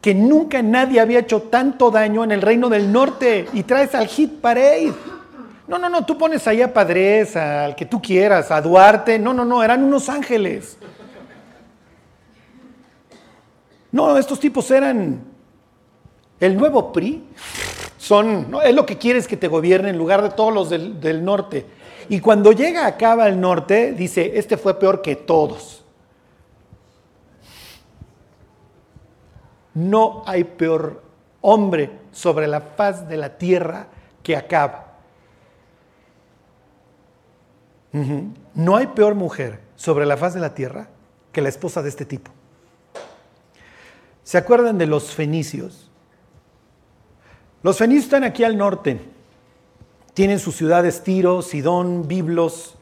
[0.00, 4.06] que nunca nadie había hecho tanto daño en el reino del norte y traes al
[4.06, 4.92] hit parade.
[5.68, 9.18] No, no, no, tú pones ahí a Padres, al que tú quieras, a Duarte.
[9.18, 10.76] No, no, no, eran unos ángeles.
[13.92, 15.22] No, estos tipos eran
[16.40, 17.22] el nuevo PRI.
[17.98, 21.24] Son, es lo que quieres que te gobierne en lugar de todos los del, del
[21.24, 21.66] norte.
[22.08, 25.79] Y cuando llega acá al norte, dice, este fue peor que todos.
[29.74, 31.02] No hay peor
[31.40, 33.86] hombre sobre la faz de la tierra
[34.22, 34.90] que Acab.
[38.54, 40.88] No hay peor mujer sobre la faz de la tierra
[41.32, 42.30] que la esposa de este tipo.
[44.22, 45.90] ¿Se acuerdan de los fenicios?
[47.62, 49.00] Los fenicios están aquí al norte.
[50.14, 52.76] Tienen sus ciudades Tiro, Sidón, Biblos.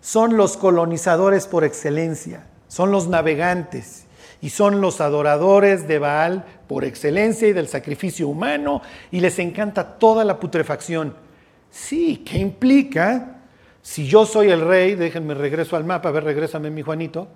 [0.00, 2.46] Son los colonizadores por excelencia.
[2.68, 4.05] Son los navegantes
[4.40, 9.98] y son los adoradores de Baal por excelencia y del sacrificio humano y les encanta
[9.98, 11.14] toda la putrefacción.
[11.70, 13.40] Sí, ¿qué implica?
[13.82, 17.28] Si yo soy el rey, déjenme regreso al mapa, a ver, regrésame mi Juanito.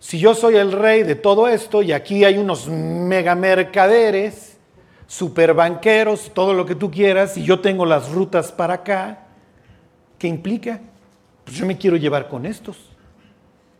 [0.00, 4.58] Si yo soy el rey de todo esto y aquí hay unos megamercaderes,
[5.06, 9.26] superbanqueros, todo lo que tú quieras, y yo tengo las rutas para acá,
[10.18, 10.80] ¿qué implica?
[11.44, 12.76] Pues yo me quiero llevar con estos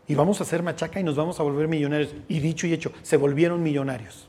[0.09, 2.15] y vamos a hacer machaca y nos vamos a volver millonarios.
[2.27, 4.27] Y dicho y hecho, se volvieron millonarios.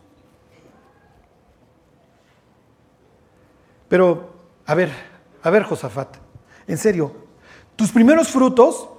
[3.89, 4.35] Pero,
[4.67, 4.91] a ver,
[5.43, 6.19] a ver, Josafat,
[6.69, 7.13] en serio,
[7.77, 8.91] tus primeros frutos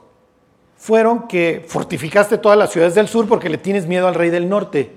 [0.75, 4.49] fueron que fortificaste todas las ciudades del sur porque le tienes miedo al rey del
[4.49, 4.91] norte.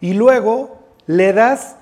[0.00, 1.76] Y luego le das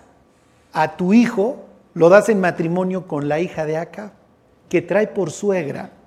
[0.75, 4.13] a tu hijo, lo das en matrimonio con la hija de Aca,
[4.69, 6.04] que trae por suegra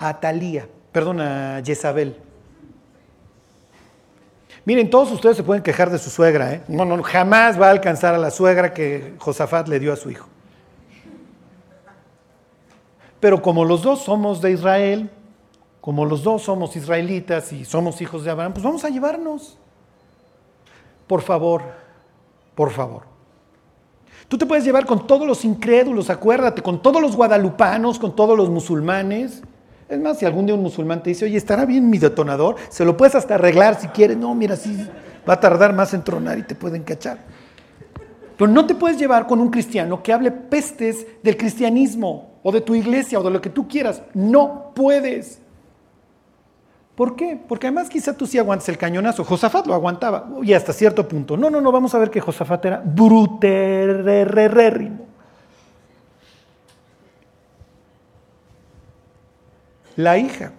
[0.00, 2.16] a Talía, perdón, a Jezabel.
[4.64, 6.62] Miren, todos ustedes se pueden quejar de su suegra, ¿eh?
[6.68, 10.10] No, no, jamás va a alcanzar a la suegra que Josafat le dio a su
[10.10, 10.26] hijo.
[13.20, 15.10] Pero como los dos somos de Israel,
[15.82, 19.58] como los dos somos israelitas y somos hijos de Abraham, pues vamos a llevarnos.
[21.06, 21.62] Por favor,
[22.54, 23.02] por favor.
[24.28, 28.36] Tú te puedes llevar con todos los incrédulos, acuérdate, con todos los guadalupanos, con todos
[28.36, 29.42] los musulmanes.
[29.90, 32.54] Es más, si algún día un musulmán te dice, oye, ¿estará bien mi detonador?
[32.68, 34.16] Se lo puedes hasta arreglar si quieres.
[34.16, 34.88] No, mira, sí,
[35.28, 37.18] va a tardar más en tronar y te pueden cachar.
[38.38, 42.60] Pero no te puedes llevar con un cristiano que hable pestes del cristianismo o de
[42.60, 44.00] tu iglesia o de lo que tú quieras.
[44.14, 45.40] No puedes.
[46.94, 47.36] ¿Por qué?
[47.48, 49.24] Porque además quizá tú sí aguantes el cañonazo.
[49.24, 51.36] Josafat lo aguantaba y hasta cierto punto.
[51.36, 55.09] No, no, no, vamos a ver que Josafat era bruterrerrérrimo.
[60.00, 60.52] La hija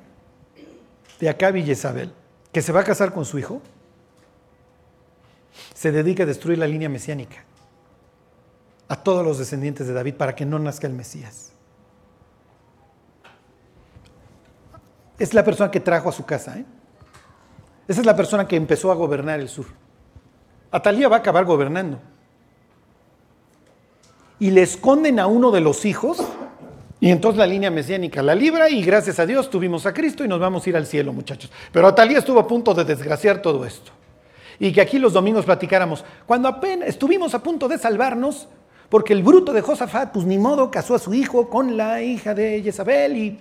[1.19, 2.13] de Acab y Jezabel,
[2.51, 3.59] que se va a casar con su hijo,
[5.73, 7.43] se dedica a destruir la línea mesiánica
[8.87, 11.53] a todos los descendientes de David para que no nazca el Mesías.
[15.17, 16.59] Es la persona que trajo a su casa.
[16.59, 16.65] ¿eh?
[17.87, 19.65] Esa es la persona que empezó a gobernar el sur.
[20.69, 21.99] Atalía va a acabar gobernando.
[24.37, 26.23] Y le esconden a uno de los hijos
[27.03, 30.27] y entonces la línea mesiánica la libra y gracias a Dios tuvimos a Cristo y
[30.27, 31.51] nos vamos a ir al cielo, muchachos.
[31.71, 33.91] Pero Atalía estuvo a punto de desgraciar todo esto.
[34.59, 38.47] Y que aquí los domingos platicáramos, cuando apenas estuvimos a punto de salvarnos,
[38.87, 42.35] porque el bruto de Josafat, pues ni modo, casó a su hijo con la hija
[42.35, 43.39] de Jezabel y...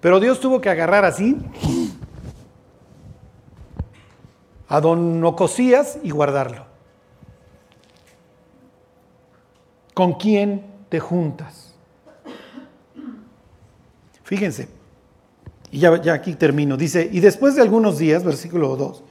[0.00, 1.36] Pero Dios tuvo que agarrar así
[4.66, 6.66] a don Ocosías y guardarlo.
[9.94, 11.72] ¿Con quién te juntas.
[14.24, 14.68] Fíjense,
[15.70, 19.02] y ya, ya, aquí termino, dice, y después de algunos días, versículo 2,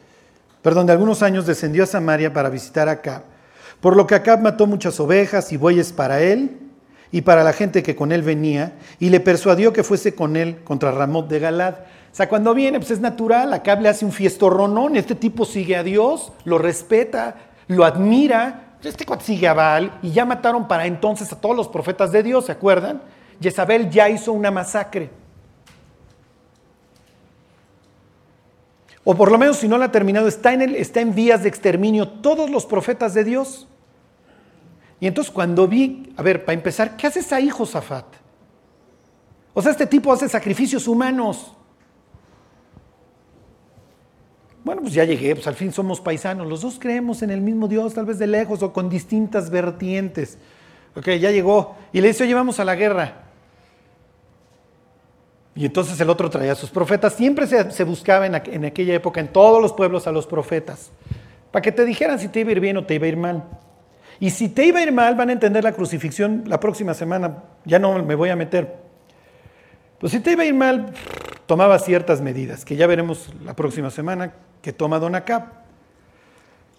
[0.62, 3.24] perdón, de algunos años descendió a Samaria para visitar a Acab,
[3.80, 6.60] por lo que Acab mató muchas ovejas y bueyes para él
[7.12, 10.60] y para la gente que con él venía, y le persuadió que fuese con él
[10.64, 11.74] contra Ramot de Galad.
[12.12, 15.76] O sea, cuando viene, pues es natural, Acab le hace un fiestorronón, este tipo sigue
[15.78, 20.86] a Dios, lo respeta, lo admira, este cuate sigue a Baal y ya mataron para
[20.86, 23.02] entonces a todos los profetas de Dios, ¿se acuerdan?
[23.42, 25.10] Jezabel ya hizo una masacre.
[29.04, 31.44] O por lo menos si no la ha terminado, está en, el, está en vías
[31.44, 33.68] de exterminio todos los profetas de Dios.
[35.00, 38.06] Y entonces cuando vi, a ver, para empezar, ¿qué haces ahí, Josafat?
[39.54, 41.54] O sea, este tipo hace sacrificios humanos.
[44.64, 47.68] Bueno, pues ya llegué, pues al fin somos paisanos, los dos creemos en el mismo
[47.68, 50.38] Dios, tal vez de lejos o con distintas vertientes.
[50.96, 51.76] Ok, ya llegó.
[51.92, 53.24] Y le dice, oye, vamos a la guerra.
[55.56, 57.14] Y entonces el otro traía a sus profetas.
[57.14, 60.92] Siempre se, buscaba en, en, aquella época, en todos los pueblos, a los profetas.
[61.52, 63.18] Para que te dijeran si te iba a ir bien o te iba a ir
[63.18, 63.44] mal.
[64.20, 67.44] Y si te iba a ir mal, van a entender la crucifixión la próxima semana.
[67.66, 68.78] Ya no me voy a meter.
[70.00, 70.94] Pues si te iba a ir mal,
[71.52, 74.32] tomaba ciertas medidas, que ya veremos la próxima semana,
[74.62, 75.48] que toma Don Acab.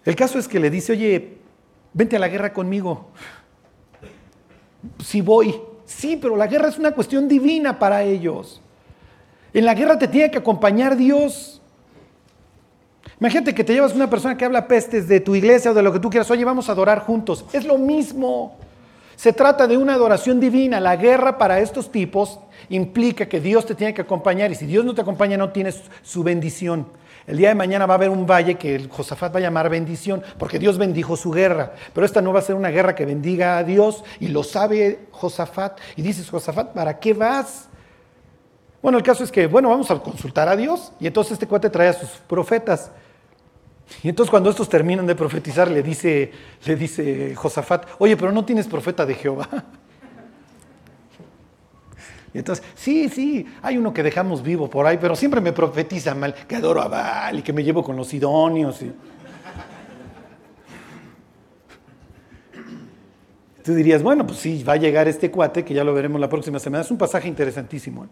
[0.02, 1.36] El caso es que le dice, oye,
[1.92, 3.10] vente a la guerra conmigo.
[5.04, 5.60] Sí voy.
[5.84, 8.62] Sí, pero la guerra es una cuestión divina para ellos.
[9.52, 11.60] En la guerra te tiene que acompañar Dios.
[13.20, 15.92] Imagínate que te llevas una persona que habla pestes de tu iglesia o de lo
[15.92, 16.30] que tú quieras.
[16.30, 17.44] Oye, vamos a adorar juntos.
[17.52, 18.56] Es lo mismo.
[19.16, 20.80] Se trata de una adoración divina.
[20.80, 22.38] La guerra para estos tipos
[22.68, 25.82] implica que Dios te tiene que acompañar y si Dios no te acompaña no tienes
[26.02, 26.86] su bendición.
[27.26, 30.22] El día de mañana va a haber un valle que Josafat va a llamar bendición,
[30.38, 31.72] porque Dios bendijo su guerra.
[31.94, 35.06] Pero esta no va a ser una guerra que bendiga a Dios, y lo sabe
[35.12, 35.78] Josafat.
[35.94, 37.68] Y dices, Josafat, ¿para qué vas?
[38.82, 40.92] Bueno, el caso es que, bueno, vamos a consultar a Dios.
[40.98, 42.90] Y entonces este cuate trae a sus profetas.
[44.02, 46.32] Y entonces cuando estos terminan de profetizar, le dice,
[46.64, 49.48] le dice Josafat, oye, pero no tienes profeta de Jehová.
[52.34, 56.14] Y entonces, sí, sí, hay uno que dejamos vivo por ahí, pero siempre me profetiza
[56.14, 58.80] mal, que adoro a Baal y que me llevo con los idóneos.
[63.62, 66.28] Tú dirías, bueno, pues sí, va a llegar este cuate, que ya lo veremos la
[66.28, 66.82] próxima semana.
[66.82, 68.04] Es un pasaje interesantísimo.
[68.04, 68.08] ¿eh?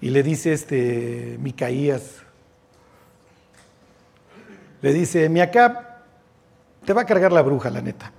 [0.00, 2.22] Y le dice este Micaías,
[4.82, 6.02] le dice, mi acá
[6.84, 8.12] te va a cargar la bruja, la neta.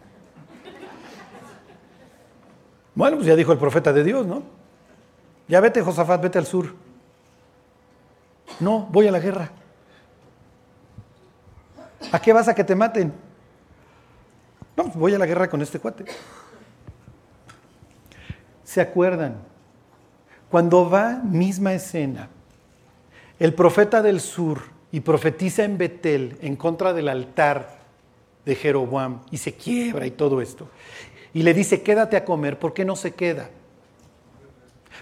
[2.93, 4.43] Bueno, pues ya dijo el profeta de Dios, ¿no?
[5.47, 6.73] Ya vete, Josafat, vete al sur.
[8.59, 9.49] No, voy a la guerra.
[12.11, 13.13] ¿A qué vas a que te maten?
[14.75, 16.05] No, pues voy a la guerra con este cuate.
[18.63, 19.35] ¿Se acuerdan?
[20.49, 22.29] Cuando va, misma escena,
[23.39, 24.61] el profeta del sur
[24.91, 27.79] y profetiza en Betel en contra del altar
[28.45, 30.67] de Jeroboam y se quiebra y todo esto
[31.33, 33.49] y le dice, quédate a comer, ¿por qué no se queda?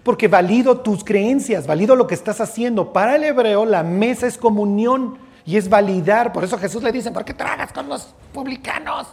[0.03, 2.93] Porque valido tus creencias, valido lo que estás haciendo.
[2.93, 6.31] Para el hebreo la mesa es comunión y es validar.
[6.31, 9.07] Por eso Jesús le dice, ¿por qué tragas con los publicanos?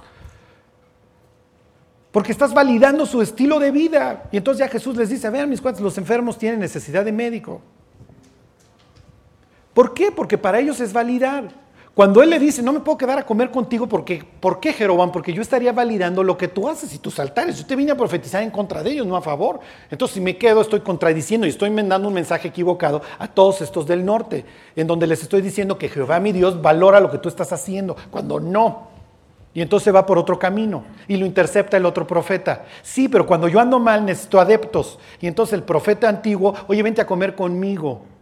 [2.12, 4.28] Porque estás validando su estilo de vida.
[4.30, 7.62] Y entonces ya Jesús les dice, vean mis cuantos, los enfermos tienen necesidad de médico.
[9.76, 10.10] ¿Por qué?
[10.10, 11.50] Porque para ellos es validar.
[11.92, 15.12] Cuando él le dice, no me puedo quedar a comer contigo, porque, ¿por qué, Jeroboam?
[15.12, 17.58] Porque yo estaría validando lo que tú haces y tus altares.
[17.58, 19.60] Yo te vine a profetizar en contra de ellos, no a favor.
[19.90, 23.86] Entonces, si me quedo, estoy contradiciendo y estoy mandando un mensaje equivocado a todos estos
[23.86, 24.46] del norte,
[24.76, 27.96] en donde les estoy diciendo que Jehová, mi Dios, valora lo que tú estás haciendo,
[28.10, 28.88] cuando no.
[29.52, 32.64] Y entonces va por otro camino y lo intercepta el otro profeta.
[32.82, 34.98] Sí, pero cuando yo ando mal necesito adeptos.
[35.20, 38.15] Y entonces el profeta antiguo, oye, vente a comer conmigo.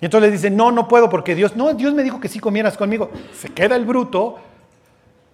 [0.00, 2.38] Y entonces le dice, no, no puedo porque Dios, no, Dios me dijo que sí
[2.38, 3.10] comieras conmigo.
[3.34, 4.36] Se queda el bruto,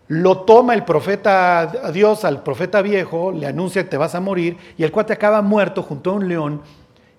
[0.09, 4.21] lo toma el profeta a Dios al profeta viejo, le anuncia que te vas a
[4.21, 6.63] morir y el cuate acaba muerto junto a un león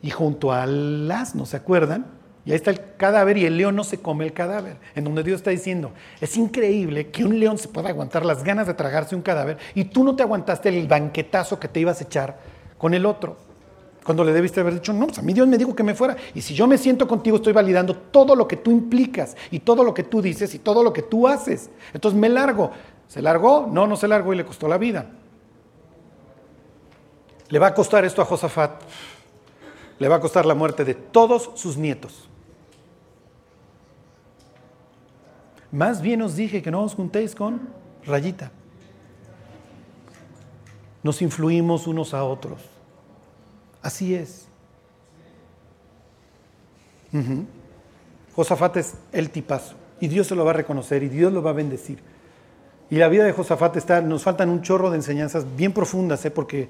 [0.02, 2.06] y junto al asno, ¿se acuerdan?
[2.46, 5.24] Y ahí está el cadáver y el león no se come el cadáver, en donde
[5.24, 9.16] Dios está diciendo, es increíble que un león se pueda aguantar las ganas de tragarse
[9.16, 12.38] un cadáver y tú no te aguantaste el banquetazo que te ibas a echar
[12.78, 13.38] con el otro.
[14.06, 16.16] Cuando le debiste haber dicho, no, pues a mí Dios me dijo que me fuera.
[16.36, 19.84] Y si yo me siento contigo, estoy validando todo lo que tú implicas y todo
[19.84, 21.72] lo que tú dices y todo lo que tú haces.
[21.92, 22.70] Entonces me largo.
[23.08, 23.68] ¿Se largó?
[23.68, 25.10] No, no se largó y le costó la vida.
[27.50, 28.84] Le va a costar esto a Josafat.
[29.98, 32.30] Le va a costar la muerte de todos sus nietos.
[35.72, 37.70] Más bien os dije que no os juntéis con
[38.06, 38.52] rayita.
[41.02, 42.75] Nos influimos unos a otros.
[43.86, 44.48] Así es.
[48.36, 49.76] Josafat es el tipazo.
[50.00, 52.00] Y Dios se lo va a reconocer y Dios lo va a bendecir.
[52.90, 56.32] Y la vida de Josafat está, nos faltan un chorro de enseñanzas bien profundas, ¿eh?
[56.32, 56.68] porque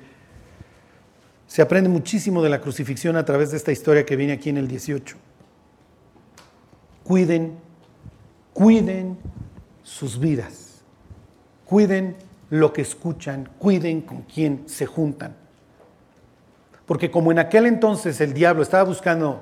[1.48, 4.58] se aprende muchísimo de la crucifixión a través de esta historia que viene aquí en
[4.58, 5.16] el 18.
[7.06, 7.54] Cuiden,
[8.54, 9.18] cuiden
[9.84, 10.82] sus vidas.
[11.64, 12.18] Cuiden
[12.50, 15.45] lo que escuchan, cuiden con quién se juntan.
[16.86, 19.42] Porque como en aquel entonces el diablo estaba buscando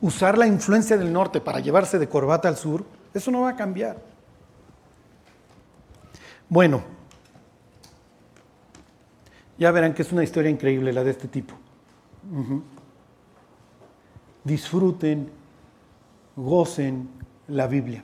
[0.00, 2.84] usar la influencia del norte para llevarse de corbata al sur,
[3.14, 3.96] eso no va a cambiar.
[6.48, 6.82] Bueno,
[9.58, 11.54] ya verán que es una historia increíble la de este tipo.
[14.44, 15.30] Disfruten,
[16.34, 17.08] gocen
[17.48, 18.02] la Biblia.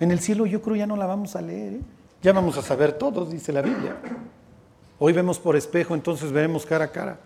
[0.00, 1.80] En el cielo yo creo ya no la vamos a leer, ¿eh?
[2.22, 3.96] ya vamos a saber todos, dice la Biblia.
[5.00, 7.20] Hoy vemos por espejo, entonces veremos cara a cara.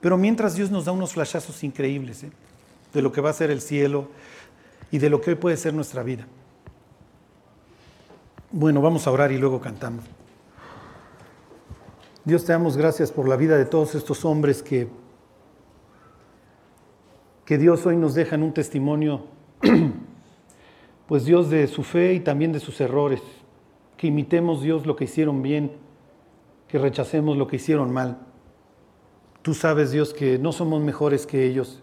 [0.00, 2.30] Pero mientras Dios nos da unos flashazos increíbles ¿eh?
[2.92, 4.08] de lo que va a ser el cielo
[4.90, 6.26] y de lo que hoy puede ser nuestra vida.
[8.50, 10.04] Bueno, vamos a orar y luego cantamos.
[12.24, 14.88] Dios te damos gracias por la vida de todos estos hombres que,
[17.44, 19.26] que Dios hoy nos deja en un testimonio,
[21.06, 23.20] pues Dios de su fe y también de sus errores,
[23.98, 25.83] que imitemos Dios lo que hicieron bien
[26.74, 28.18] que rechacemos lo que hicieron mal.
[29.42, 31.80] Tú sabes, Dios, que no somos mejores que ellos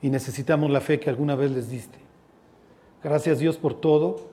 [0.00, 1.98] y necesitamos la fe que alguna vez les diste.
[3.02, 4.30] Gracias, Dios, por todo.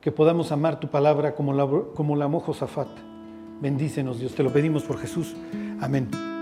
[0.00, 2.86] que podamos amar tu palabra como la, como la amó Josafat.
[3.60, 5.34] Bendícenos, Dios, te lo pedimos por Jesús.
[5.80, 6.37] Amén.